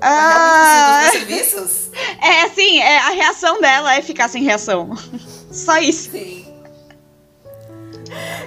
[0.00, 1.88] Ah, serviços?
[2.22, 4.96] É assim, é, a reação dela é ficar sem reação.
[5.50, 6.10] Só isso.
[6.10, 6.46] Sim.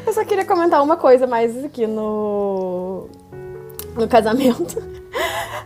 [0.05, 3.07] Eu só queria comentar uma coisa mais aqui no.
[3.95, 4.81] no casamento.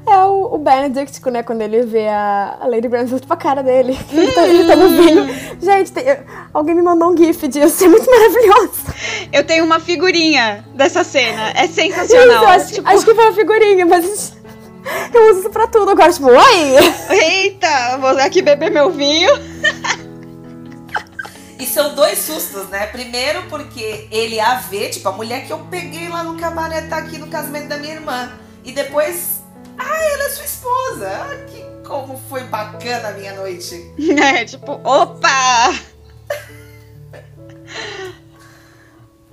[0.08, 1.42] É o, o Benedict, né?
[1.42, 3.98] Quando ele vê a, a Lady Bransfield pra cara dele.
[4.12, 5.28] Ele tá, ele tá no vinho.
[5.60, 6.06] Gente, tem,
[6.54, 7.86] alguém me mandou um gif disso.
[7.86, 8.84] É muito maravilhoso.
[9.34, 11.52] Eu tenho uma figurinha dessa cena.
[11.56, 12.44] É sensacional.
[12.44, 12.88] Isso, acho, tipo...
[12.88, 14.36] acho que foi uma figurinha, mas
[15.14, 16.12] eu uso isso pra tudo agora.
[16.12, 16.76] Tipo, oi!
[17.10, 19.32] Eita, vou aqui beber meu vinho.
[21.58, 22.88] E são dois sustos, né?
[22.88, 26.98] Primeiro porque ele a vê, tipo, a mulher que eu peguei lá no cabaré tá
[26.98, 28.32] aqui no casamento da minha irmã.
[28.64, 29.42] E depois,
[29.78, 31.10] ah, ela é sua esposa.
[31.10, 33.94] Ah, que como foi bacana a minha noite.
[34.22, 35.74] É, tipo, opa!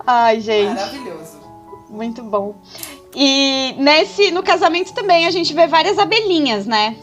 [0.05, 0.75] Ai, gente.
[0.75, 1.41] Maravilhoso.
[1.89, 2.61] Muito bom.
[3.15, 6.95] E nesse, no casamento também a gente vê várias abelhinhas, né?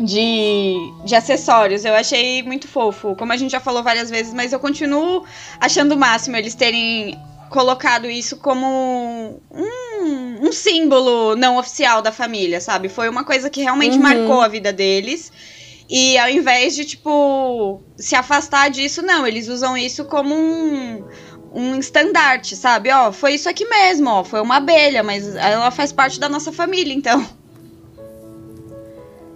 [0.00, 1.84] De, de acessórios.
[1.84, 3.14] Eu achei muito fofo.
[3.14, 5.24] Como a gente já falou várias vezes, mas eu continuo
[5.60, 7.16] achando o máximo eles terem
[7.50, 8.66] colocado isso como
[9.52, 12.88] um, um, símbolo não oficial da família, sabe?
[12.88, 14.02] Foi uma coisa que realmente uhum.
[14.02, 15.30] marcou a vida deles.
[15.88, 21.04] E ao invés de, tipo, se afastar disso, não, eles usam isso como um,
[21.54, 22.90] um estandarte, sabe?
[22.90, 26.52] Ó, foi isso aqui mesmo, ó, foi uma abelha, mas ela faz parte da nossa
[26.52, 27.24] família, então.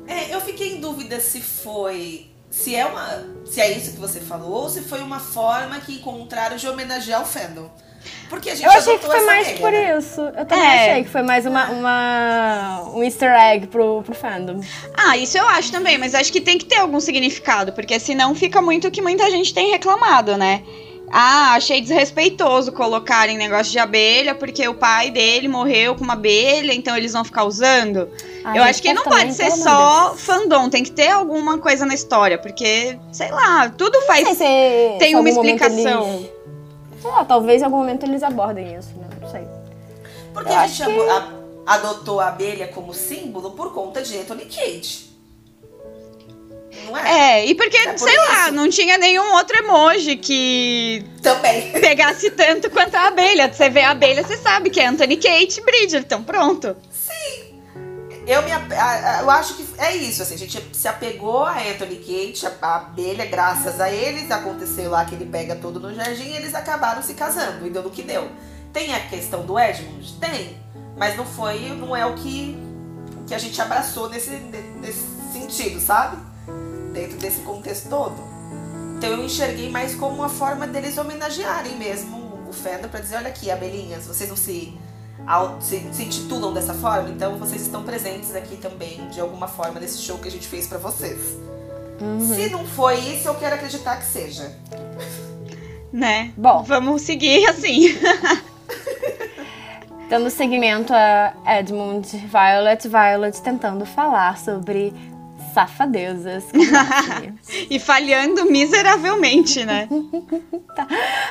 [0.06, 2.26] É, eu fiquei em dúvida se foi.
[2.50, 3.24] Se é uma.
[3.44, 7.22] Se é isso que você falou, ou se foi uma forma que encontraram de homenagear
[7.22, 7.70] o fandom.
[8.30, 9.98] Porque a gente Eu achei que foi mais regra, por né?
[9.98, 10.20] isso.
[10.20, 10.90] Eu também é.
[10.90, 14.60] achei que foi mais uma, uma, um easter egg pro, pro fandom.
[14.96, 18.34] Ah, isso eu acho também, mas acho que tem que ter algum significado, porque senão
[18.34, 20.62] fica muito o que muita gente tem reclamado, né?
[21.10, 26.72] Ah, achei desrespeitoso colocarem negócio de abelha, porque o pai dele morreu com uma abelha,
[26.72, 28.08] então eles vão ficar usando.
[28.54, 32.38] eu acho que não pode ser só fandom, tem que ter alguma coisa na história,
[32.38, 34.28] porque, sei lá, tudo faz.
[34.28, 36.28] Se, tem uma explicação.
[37.00, 39.06] Sei lá, talvez em algum momento eles abordem isso, né?
[39.20, 39.46] Não sei.
[40.34, 41.00] Porque Eu a gente que...
[41.64, 45.07] adotou a abelha como símbolo por conta de Anthony Cage.
[46.88, 47.40] Não é?
[47.40, 48.32] É, e porque, é sei isso.
[48.32, 53.52] lá, não tinha nenhum outro emoji que também pegasse tanto quanto a abelha.
[53.52, 56.76] Você vê a abelha, você sabe que é Anthony Kate Bridgerton, pronto.
[56.90, 57.48] Sim.
[58.26, 62.46] Eu, me, eu acho que é isso, assim, a gente se apegou a Anthony Kate,
[62.60, 66.54] a, abelha, graças a eles, aconteceu lá que ele pega todo no jardim e eles
[66.54, 68.30] acabaram se casando, e deu no que deu.
[68.70, 70.12] Tem a questão do Edmund?
[70.20, 70.58] Tem,
[70.94, 72.54] mas não foi, não é o que,
[73.26, 74.30] que a gente abraçou nesse,
[74.78, 76.18] nesse sentido, sabe?
[76.92, 78.16] Dentro desse contexto todo.
[78.96, 83.28] Então eu enxerguei mais como uma forma deles homenagearem mesmo o Fenda para dizer, olha
[83.28, 84.76] aqui, abelhinhas, vocês não se
[85.60, 89.98] se, se intitulam dessa forma, então vocês estão presentes aqui também, de alguma forma, nesse
[90.00, 91.36] show que a gente fez para vocês.
[92.00, 92.34] Uhum.
[92.34, 94.52] Se não foi isso, eu quero acreditar que seja.
[95.90, 96.34] Né?
[96.36, 97.98] Bom, vamos seguir assim.
[100.10, 104.92] Dando seguimento a Edmund Violet, Violet tentando falar sobre
[105.58, 106.44] safadezas.
[107.68, 109.88] e falhando miseravelmente, né?
[110.76, 110.86] tá.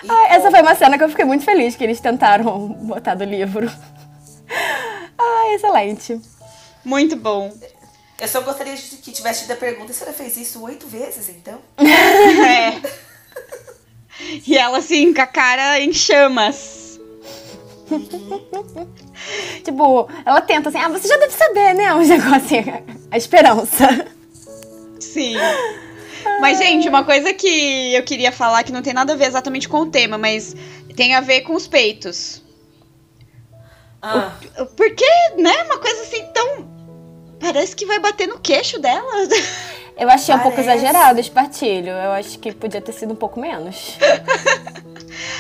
[0.09, 3.23] ah, essa foi uma cena que eu fiquei muito feliz que eles tentaram botar do
[3.23, 3.71] livro.
[5.17, 6.19] ah, excelente.
[6.83, 7.53] Muito bom.
[8.19, 11.29] Eu só gostaria de que tivesse tido a pergunta: a senhora fez isso oito vezes,
[11.29, 11.59] então?
[11.79, 12.81] é.
[14.45, 16.99] E ela assim, com a cara em chamas.
[19.63, 21.93] Tipo, ela tenta assim, ah, você já deve saber, né?
[21.93, 22.57] Um negócio assim,
[23.09, 24.16] a esperança.
[25.17, 25.35] Sim.
[26.39, 29.67] Mas, gente, uma coisa que eu queria falar que não tem nada a ver exatamente
[29.67, 30.55] com o tema, mas
[30.95, 32.43] tem a ver com os peitos.
[34.01, 34.31] Ah,
[34.75, 35.05] Porque,
[35.37, 35.63] né?
[35.63, 36.67] Uma coisa assim tão.
[37.39, 39.11] Parece que vai bater no queixo dela.
[39.97, 40.85] Eu achei um pouco Parece.
[40.85, 41.89] exagerado esse partilho.
[41.89, 43.97] Eu acho que podia ter sido um pouco menos.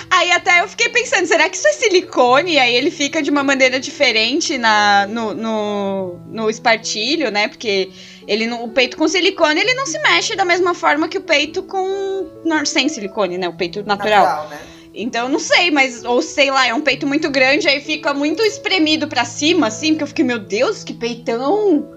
[0.09, 2.53] Aí até eu fiquei pensando, será que isso é silicone?
[2.53, 7.47] E aí ele fica de uma maneira diferente na, no, no, no espartilho, né?
[7.47, 7.89] Porque
[8.27, 11.21] ele não- o peito com silicone ele não se mexe da mesma forma que o
[11.21, 12.27] peito com.
[12.43, 13.47] não, sem silicone, né?
[13.47, 14.25] O peito natural.
[14.25, 14.59] natural, né?
[14.99, 16.03] Então não sei, mas.
[16.03, 19.89] Ou sei lá, é um peito muito grande, aí fica muito espremido pra cima, assim,
[19.89, 21.87] porque eu fiquei, meu Deus, que peitão!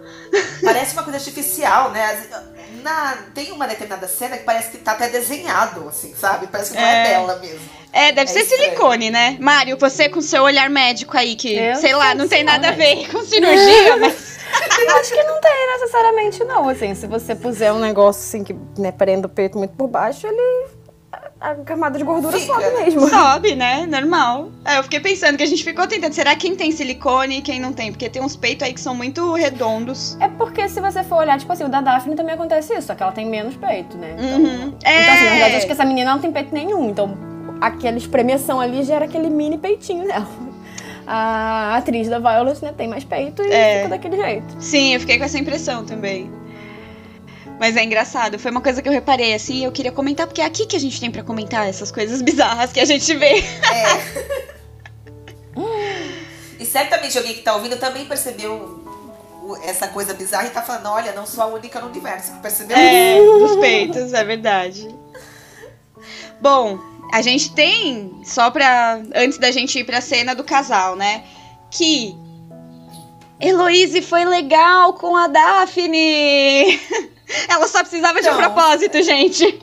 [0.63, 2.27] Parece uma coisa artificial, né?
[3.35, 6.47] Tem uma determinada cena que parece que tá até desenhado, assim, sabe?
[6.47, 7.09] Parece que não é, É.
[7.11, 7.61] dela mesmo.
[7.93, 8.65] É, deve É ser estranho.
[8.65, 9.37] silicone, né?
[9.41, 12.73] Mário, você com seu olhar médico aí, que, Eu sei lá, não tem nada a
[12.73, 14.31] ver com cirurgia, mas.
[14.81, 16.69] Eu acho que não tem necessariamente, não.
[16.69, 20.27] Assim, se você puser um negócio assim que né, prenda o peito muito por baixo,
[20.27, 20.67] ele.
[21.41, 22.53] A camada de gordura Fica.
[22.53, 23.09] sobe mesmo.
[23.09, 23.87] Sobe, né?
[23.87, 24.51] Normal.
[24.63, 26.13] É, eu fiquei pensando que a gente ficou tentando.
[26.13, 27.91] Será quem tem silicone e quem não tem?
[27.91, 30.19] Porque tem uns peitos aí que são muito redondos.
[30.21, 32.95] É porque se você for olhar, tipo assim, o da Daphne também acontece isso, só
[32.95, 34.17] que ela tem menos peito, né?
[34.19, 34.75] Então, Uhum.
[34.85, 35.03] É.
[35.03, 36.91] então assim, na verdade, acho que essa menina não tem peito nenhum.
[36.91, 37.17] Então,
[37.59, 40.27] aquela espremeção ali gera aquele mini peitinho dela.
[41.07, 43.77] A atriz da Violet, né, tem mais peito e É.
[43.79, 44.55] fica daquele jeito.
[44.61, 46.31] Sim, eu fiquei com essa impressão também.
[47.61, 50.41] Mas é engraçado, foi uma coisa que eu reparei assim, e eu queria comentar, porque
[50.41, 53.45] é aqui que a gente tem pra comentar essas coisas bizarras que a gente vê.
[56.59, 58.85] E certamente alguém que tá ouvindo também percebeu
[59.65, 62.77] essa coisa bizarra e tá falando, olha, não sou a única no universo que percebeu
[62.77, 64.95] É, dos peitos, é verdade.
[66.39, 66.79] Bom,
[67.13, 69.01] a gente tem, só pra.
[69.15, 71.25] Antes da gente ir pra cena do casal, né?
[71.71, 72.15] Que.
[73.41, 76.79] Heloise foi legal com a Daphne!
[77.49, 78.43] Ela só precisava de um Então.
[78.43, 79.61] propósito, gente.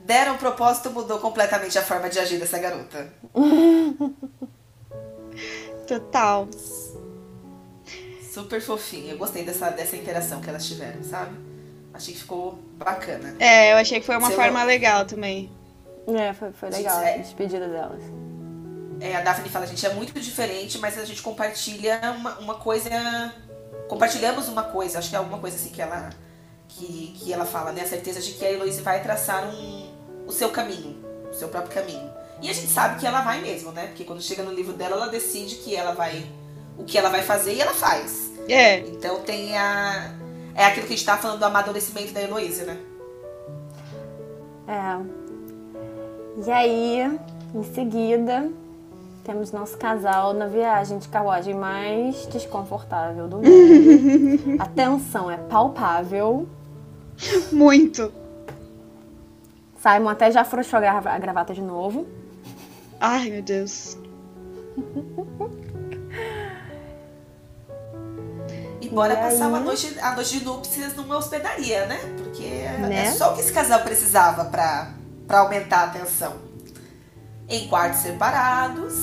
[0.00, 3.12] Deram um propósito, mudou completamente a forma de agir dessa garota.
[5.86, 6.48] Total.
[8.32, 9.12] Super fofinha.
[9.12, 11.36] Eu gostei dessa, dessa interação que elas tiveram, sabe?
[11.92, 13.36] Achei que ficou bacana.
[13.38, 15.50] É, eu achei que foi uma Seu- forma legal também.
[16.08, 18.02] É, foi, foi legal Gente, é- a despedida delas.
[19.00, 22.54] É, a Daphne fala, a gente é muito diferente, mas a gente compartilha uma, uma
[22.56, 22.90] coisa.
[23.88, 26.10] Compartilhamos uma coisa, acho que é alguma coisa assim que ela.
[26.68, 27.82] Que, que ela fala, né?
[27.82, 29.90] A certeza de que a Heloise vai traçar um,
[30.26, 30.96] o seu caminho,
[31.30, 32.10] o seu próprio caminho.
[32.42, 33.86] E a gente sabe que ela vai mesmo, né?
[33.86, 36.26] Porque quando chega no livro dela, ela decide que ela vai.
[36.76, 38.32] o que ela vai fazer e ela faz.
[38.48, 38.78] É.
[38.80, 40.14] Então tem a.
[40.54, 42.78] É aquilo que a gente tá falando do amadurecimento da Heloise, né?
[44.66, 45.24] É.
[46.46, 47.18] E aí,
[47.54, 48.50] em seguida,
[49.24, 54.60] temos nosso casal na viagem de carruagem mais desconfortável do mundo.
[54.62, 56.46] a tensão é palpável.
[57.50, 58.12] Muito.
[59.78, 62.06] Simon até já afrouxou a gra- a gravata de novo.
[63.00, 63.96] Ai, meu Deus.
[68.80, 69.50] E bora E passar aí?
[69.50, 71.98] uma noite, a noite de núpcias numa hospedaria, né?
[72.16, 73.06] Porque Né?
[73.06, 74.90] é só o que esse casal precisava pra,
[75.26, 76.34] pra aumentar a tensão.
[77.48, 78.94] Em quartos separados.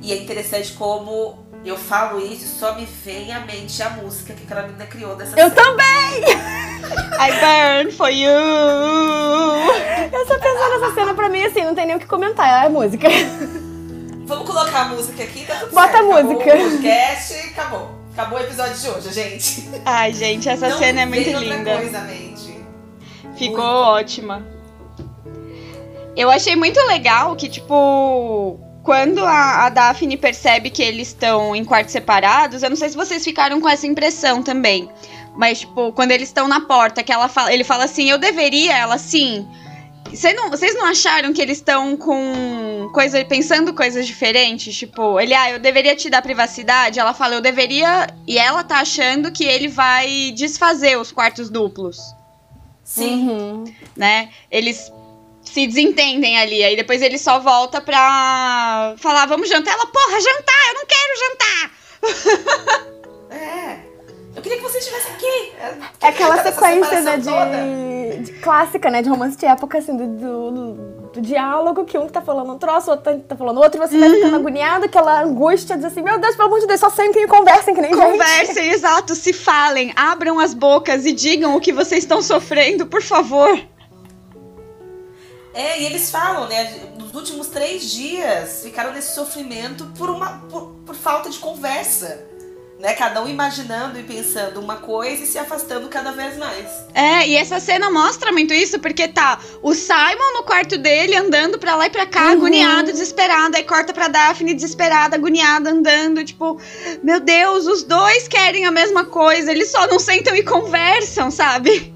[0.00, 4.32] E é interessante como eu falo isso e só me vem à mente a música
[4.34, 5.54] que aquela menina criou dessa Eu série.
[5.54, 6.22] também!
[7.22, 7.30] I
[7.84, 8.28] burn for you.
[10.12, 12.66] Eu só pensando nessa cena pra mim assim, não tem nem o que comentar, é
[12.66, 13.08] a música.
[14.26, 16.04] Vamos colocar a música aqui, tá tudo Bota certo.
[16.04, 16.44] a música.
[16.44, 17.90] Acabou o podcast, acabou.
[18.12, 19.70] Acabou o episódio de hoje, gente.
[19.84, 21.76] Ai, gente, essa Não cena é muito outra linda.
[21.76, 22.64] coisa mente.
[23.36, 23.60] Ficou Muito.
[23.88, 24.46] ótima.
[26.16, 31.64] Eu achei muito legal que, tipo, quando a, a Daphne percebe que eles estão em
[31.64, 34.90] quartos separados, eu não sei se vocês ficaram com essa impressão também.
[35.34, 38.76] Mas, tipo, quando eles estão na porta, que ela fala, ele fala assim, eu deveria,
[38.76, 39.46] ela sim.
[40.12, 44.76] Cê não- vocês não acharam que eles estão com coisa, pensando coisas diferentes?
[44.76, 47.00] Tipo, ele, ah, eu deveria te dar privacidade?
[47.00, 48.08] Ela fala, eu deveria.
[48.26, 51.98] E ela tá achando que ele vai desfazer os quartos duplos
[52.84, 53.28] Sim.
[53.28, 53.64] Uhum.
[53.96, 54.28] né?
[54.50, 54.92] Eles
[55.52, 56.64] se desentendem ali.
[56.64, 59.74] Aí depois ele só volta pra falar, vamos jantar.
[59.74, 62.92] Ela, porra, jantar, eu não quero jantar.
[63.32, 63.78] É.
[64.36, 65.52] Eu queria que você estivesse aqui.
[66.00, 69.00] É aquela sequência né, de, de clássica, né?
[69.02, 70.50] De romance de época, assim, do, do,
[71.12, 73.86] do- diálogo, que um tá falando um troço, o outro tá, tá falando outro, e
[73.86, 76.88] você vai ficando agoniado, aquela angústia de assim, meu Deus, pelo amor de Deus, só
[76.90, 78.02] sentem e conversem, que nem gente.
[78.02, 83.02] Conversem, exato, se falem, abram as bocas e digam o que vocês estão sofrendo, por
[83.02, 83.58] favor.
[85.54, 86.80] É, e eles falam, né?
[86.98, 92.30] Nos últimos três dias ficaram nesse sofrimento por uma por, por falta de conversa.
[92.78, 92.94] Né?
[92.94, 96.66] Cada um imaginando e pensando uma coisa e se afastando cada vez mais.
[96.94, 101.60] É, e essa cena mostra muito isso, porque tá o Simon no quarto dele andando
[101.60, 102.32] pra lá e pra cá, Uhum.
[102.32, 106.60] agoniado, desesperado, aí corta pra Daphne desesperada, agoniada, andando, tipo,
[107.04, 111.94] meu Deus, os dois querem a mesma coisa, eles só não sentam e conversam, sabe?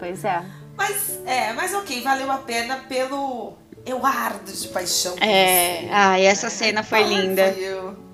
[0.00, 0.42] Pois é.
[0.76, 3.54] Mas, é, mas ok, valeu a pena pelo.
[3.86, 5.14] Eu ardo de paixão.
[5.20, 5.88] É, você.
[5.90, 7.52] ai, essa cena foi linda.
[7.52, 8.04] foi eu.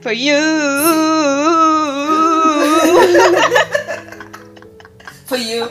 [0.00, 0.36] Foi you.
[5.26, 5.70] Foi eu.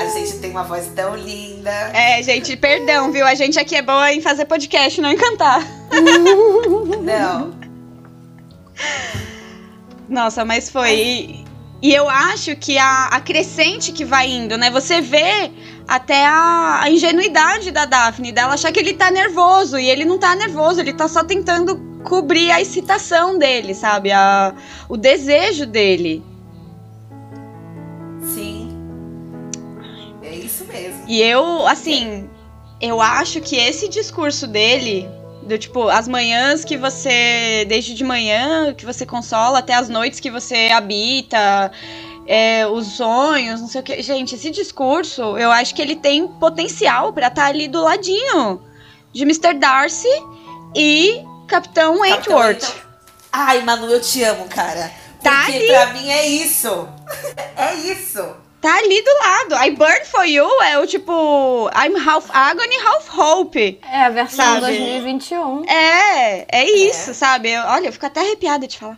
[0.00, 1.70] A gente tem uma voz tão linda.
[1.92, 3.26] É, gente, perdão, viu?
[3.26, 5.60] A gente aqui é boa em fazer podcast, não em cantar.
[7.02, 7.52] Não.
[10.08, 11.41] Nossa, mas foi.
[11.82, 14.70] E, eu acho que a, a crescente que vai indo, né?
[14.70, 15.50] Você vê
[15.88, 19.76] até a, a ingenuidade da Daphne, dela achar que ele tá nervoso.
[19.78, 24.12] E ele não tá nervoso, ele tá só tentando cobrir a excitação dele, sabe?
[24.12, 24.54] A,
[24.88, 26.22] o desejo dele.
[28.22, 28.70] Sim.
[30.22, 31.02] É isso mesmo.
[31.08, 32.30] E eu, assim,
[32.80, 35.08] eu acho que esse discurso dele,
[35.42, 40.20] do tipo, as manhãs que você, desde de manhã que você consola até as noites
[40.20, 41.70] que você habita,
[42.26, 44.02] é, os sonhos, não sei o que.
[44.02, 48.62] Gente, esse discurso, eu acho que ele tem potencial pra estar ali do ladinho
[49.12, 49.54] de Mr.
[49.54, 50.08] Darcy
[50.74, 52.72] e Capitão Capitão.
[53.32, 54.90] Ai, Manu, eu te amo, cara.
[55.22, 55.66] Tá Porque ali.
[55.68, 56.88] pra mim é isso.
[57.56, 58.41] É isso.
[58.62, 59.64] Tá ali do lado.
[59.66, 63.80] I Burn For You é o tipo, I'm half agony, half hope.
[63.82, 64.60] É a versão Sabe?
[64.60, 65.64] 2021.
[65.68, 67.50] É, é isso, sabe?
[67.50, 68.96] Eu- olha, eu fico até arrepiada de falar.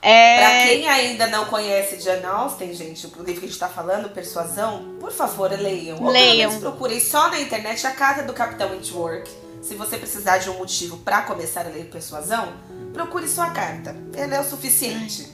[0.00, 3.68] É, Pra quem ainda não conhece Jane Austen, gente, o livro que a gente tá
[3.68, 6.02] falando, Persuasão, por favor, leiam.
[6.08, 6.58] Leiam.
[6.58, 9.28] procurem só na internet a carta do Capitão Wentworth.
[9.60, 12.48] Se você precisar de um motivo pra começar a ler Persuasão,
[12.94, 13.94] procure sua carta.
[14.16, 15.28] Ela é o suficiente.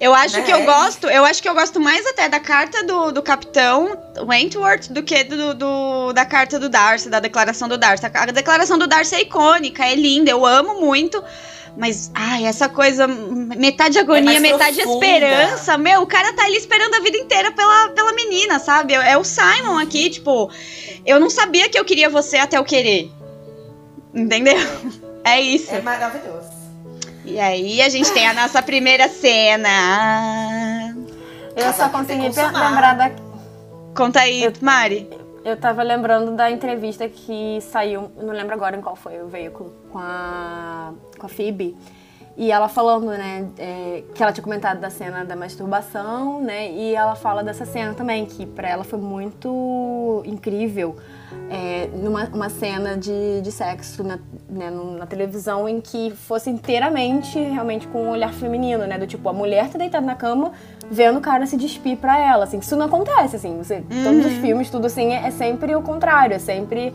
[0.00, 0.42] Eu acho né?
[0.42, 3.96] que eu gosto, eu acho que eu gosto mais até da carta do, do Capitão
[4.26, 8.06] Wentworth do que do, do- da carta do Darcy, da declaração do Darcy.
[8.06, 11.22] A, declaração do Darcy é icônica, é linda, eu amo muito.
[11.76, 15.06] Mas, ai, essa coisa, metade agonia, É metade profunda.
[15.06, 15.78] esperança.
[15.78, 18.92] Meu, o cara tá ali esperando a vida inteira pela, pela menina, sabe?
[18.94, 20.50] É o Simon aqui, tipo,
[21.06, 23.10] eu não sabia que eu queria você até eu querer.
[24.14, 24.56] Entendeu?
[25.22, 25.70] É isso.
[25.70, 26.39] É maravilhoso.
[27.30, 29.70] E aí a gente tem a nossa primeira cena.
[31.56, 33.10] Eu só consegui lembrar da.
[33.94, 35.08] Conta aí, Mari.
[35.44, 39.72] Eu tava lembrando da entrevista que saiu, não lembro agora em qual foi o veículo,
[39.92, 41.76] com a, com a Phoebe.
[42.36, 46.94] E ela falando, né, é, que ela tinha comentado da cena da masturbação, né, e
[46.94, 50.96] ela fala dessa cena também, que pra ela foi muito incrível,
[51.50, 54.18] é, numa uma cena de, de sexo na,
[54.48, 59.28] né, na televisão em que fosse inteiramente, realmente, com um olhar feminino, né, do tipo,
[59.28, 60.52] a mulher tá deitada na cama,
[60.90, 64.26] vendo o cara se despir pra ela, assim, que isso não acontece, assim, você, todos
[64.26, 66.94] os filmes, tudo assim, é, é sempre o contrário, é sempre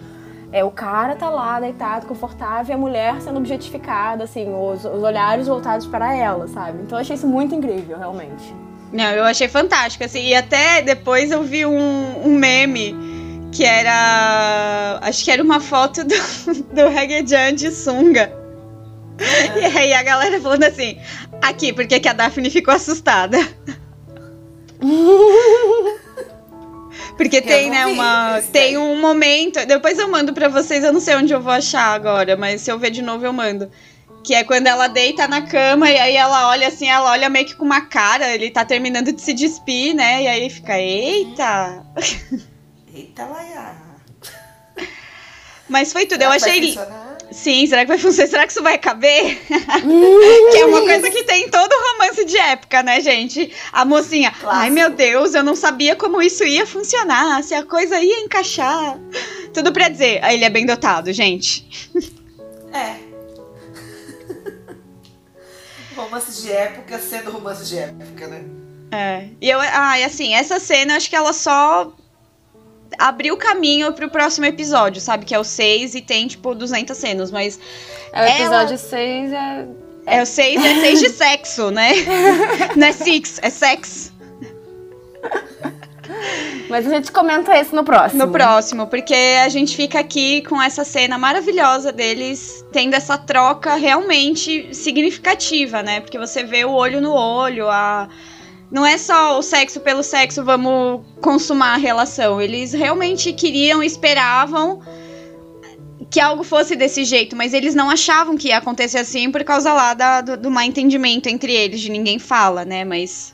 [0.51, 5.03] é, o cara tá lá deitado, confortável, e a mulher sendo objetificada, assim, os, os
[5.03, 6.79] olhares voltados para ela, sabe?
[6.83, 8.55] Então eu achei isso muito incrível, realmente.
[8.93, 13.14] Não, eu achei fantástico, assim, e até depois eu vi um, um meme
[13.55, 14.99] que era.
[15.01, 16.15] Acho que era uma foto do,
[16.73, 18.31] do Reggae de sunga.
[19.55, 20.99] E aí a galera falando assim,
[21.41, 23.37] aqui, porque que a Daphne ficou assustada?
[27.17, 28.41] Porque tem, né, uma.
[28.51, 29.65] Tem um momento.
[29.65, 32.69] Depois eu mando pra vocês, eu não sei onde eu vou achar agora, mas se
[32.69, 33.71] eu ver de novo eu mando.
[34.21, 37.45] Que é quando ela deita na cama e aí ela olha assim, ela olha meio
[37.45, 40.23] que com uma cara, ele tá terminando de se despir, né?
[40.23, 41.85] E aí fica, eita!
[42.95, 43.75] Eita, Laia.
[45.67, 46.67] Mas foi tudo, eu Vai achei.
[46.67, 47.17] funcionar?
[47.31, 48.29] Sim, será que vai funcionar?
[48.29, 49.41] Será que isso vai caber?
[50.51, 53.51] que é uma coisa que tem em todo romance de época, né, gente?
[53.73, 57.99] A mocinha, ai meu Deus, eu não sabia como isso ia funcionar, se a coisa
[57.99, 58.97] ia encaixar.
[59.53, 61.67] Tudo pra dizer, ah, ele é bem dotado, gente.
[62.71, 62.95] É.
[65.95, 68.43] romance de época sendo romance de época, né?
[68.91, 69.29] É.
[69.41, 71.91] E eu, ai, assim, essa cena, acho que ela só
[72.97, 75.25] abriu o caminho pro próximo episódio, sabe?
[75.25, 77.59] Que é o 6 e tem, tipo, 200 cenas, mas
[78.13, 79.67] É, o episódio 6 é.
[80.05, 81.91] é o 6 é 6 de sexo, né?
[82.75, 84.15] Não é six, é sexo.
[86.69, 88.25] Mas a gente comenta esse no próximo.
[88.25, 93.75] No próximo, porque a gente fica aqui com essa cena maravilhosa deles tendo essa troca
[93.75, 95.99] realmente significativa, né?
[95.99, 98.07] Porque você vê o olho no olho, a.
[98.75, 102.41] não é só o sexo pelo sexo, vamos consumar a relação.
[102.41, 104.81] Eles realmente queriam, esperavam
[106.09, 109.71] que algo fosse desse jeito, mas eles não achavam que ia acontecer assim por causa
[109.71, 112.83] lá da, do, do má entendimento entre eles, de ninguém fala, né?
[112.83, 113.33] Mas.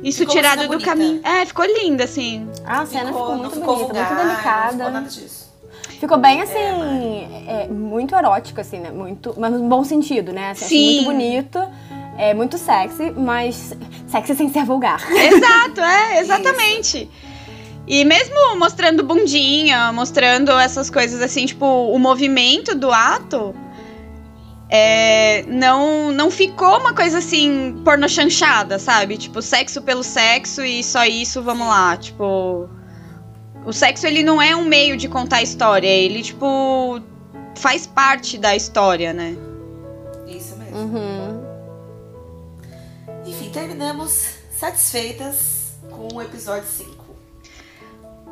[0.00, 0.84] Isso Ficou tirado do bonita.
[0.84, 1.20] caminho.
[1.24, 2.48] É, ficou linda, assim.
[2.64, 4.72] Ah, a cena ficou, não muito ficou bonita, vulgar, muito Não delicada.
[4.76, 5.44] ficou nada disso.
[5.98, 8.90] Ficou bem assim, é, muito erótico, assim, né?
[8.90, 10.50] Muito, mas no bom sentido, né?
[10.50, 10.94] Assim, achei Sim.
[10.96, 11.58] muito bonito,
[12.16, 13.76] é muito sexy, mas
[14.06, 15.00] sexy sem ser vulgar.
[15.10, 17.10] Exato, é, exatamente.
[17.86, 23.54] E mesmo mostrando bundinha, mostrando essas coisas assim, tipo, o movimento do ato,
[24.70, 29.18] é, não, não ficou uma coisa assim, porno chanchada, sabe?
[29.18, 31.96] Tipo, sexo pelo sexo e só isso, vamos lá.
[31.96, 32.68] Tipo,
[33.66, 37.00] o sexo ele não é um meio de contar a história, ele, tipo,
[37.56, 39.36] faz parte da história, né?
[40.26, 40.78] Isso mesmo.
[40.78, 41.13] Uhum.
[43.54, 47.04] Terminamos satisfeitas com o episódio 5.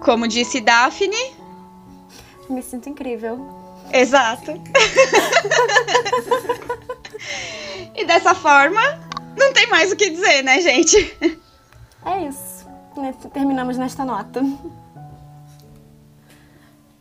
[0.01, 1.37] Como disse Daphne,
[2.51, 3.39] Me sinto incrível.
[3.93, 4.51] Exato.
[7.95, 8.81] e dessa forma,
[9.39, 11.17] não tem mais o que dizer, né, gente?
[12.05, 12.67] É isso.
[13.33, 14.43] Terminamos nesta nota.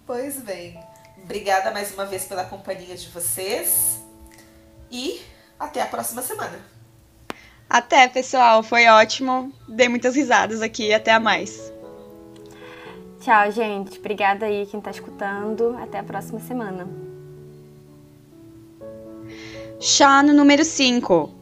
[0.05, 0.79] Pois bem.
[1.23, 3.99] Obrigada mais uma vez pela companhia de vocês.
[4.91, 5.19] E
[5.59, 6.80] até a próxima semana.
[7.71, 9.49] Até, pessoal, foi ótimo.
[9.65, 11.71] Dei muitas risadas aqui, até a mais.
[13.21, 13.97] Tchau, gente.
[13.97, 15.77] Obrigada aí quem tá escutando.
[15.81, 16.85] Até a próxima semana.
[19.79, 21.40] Chá no número 5.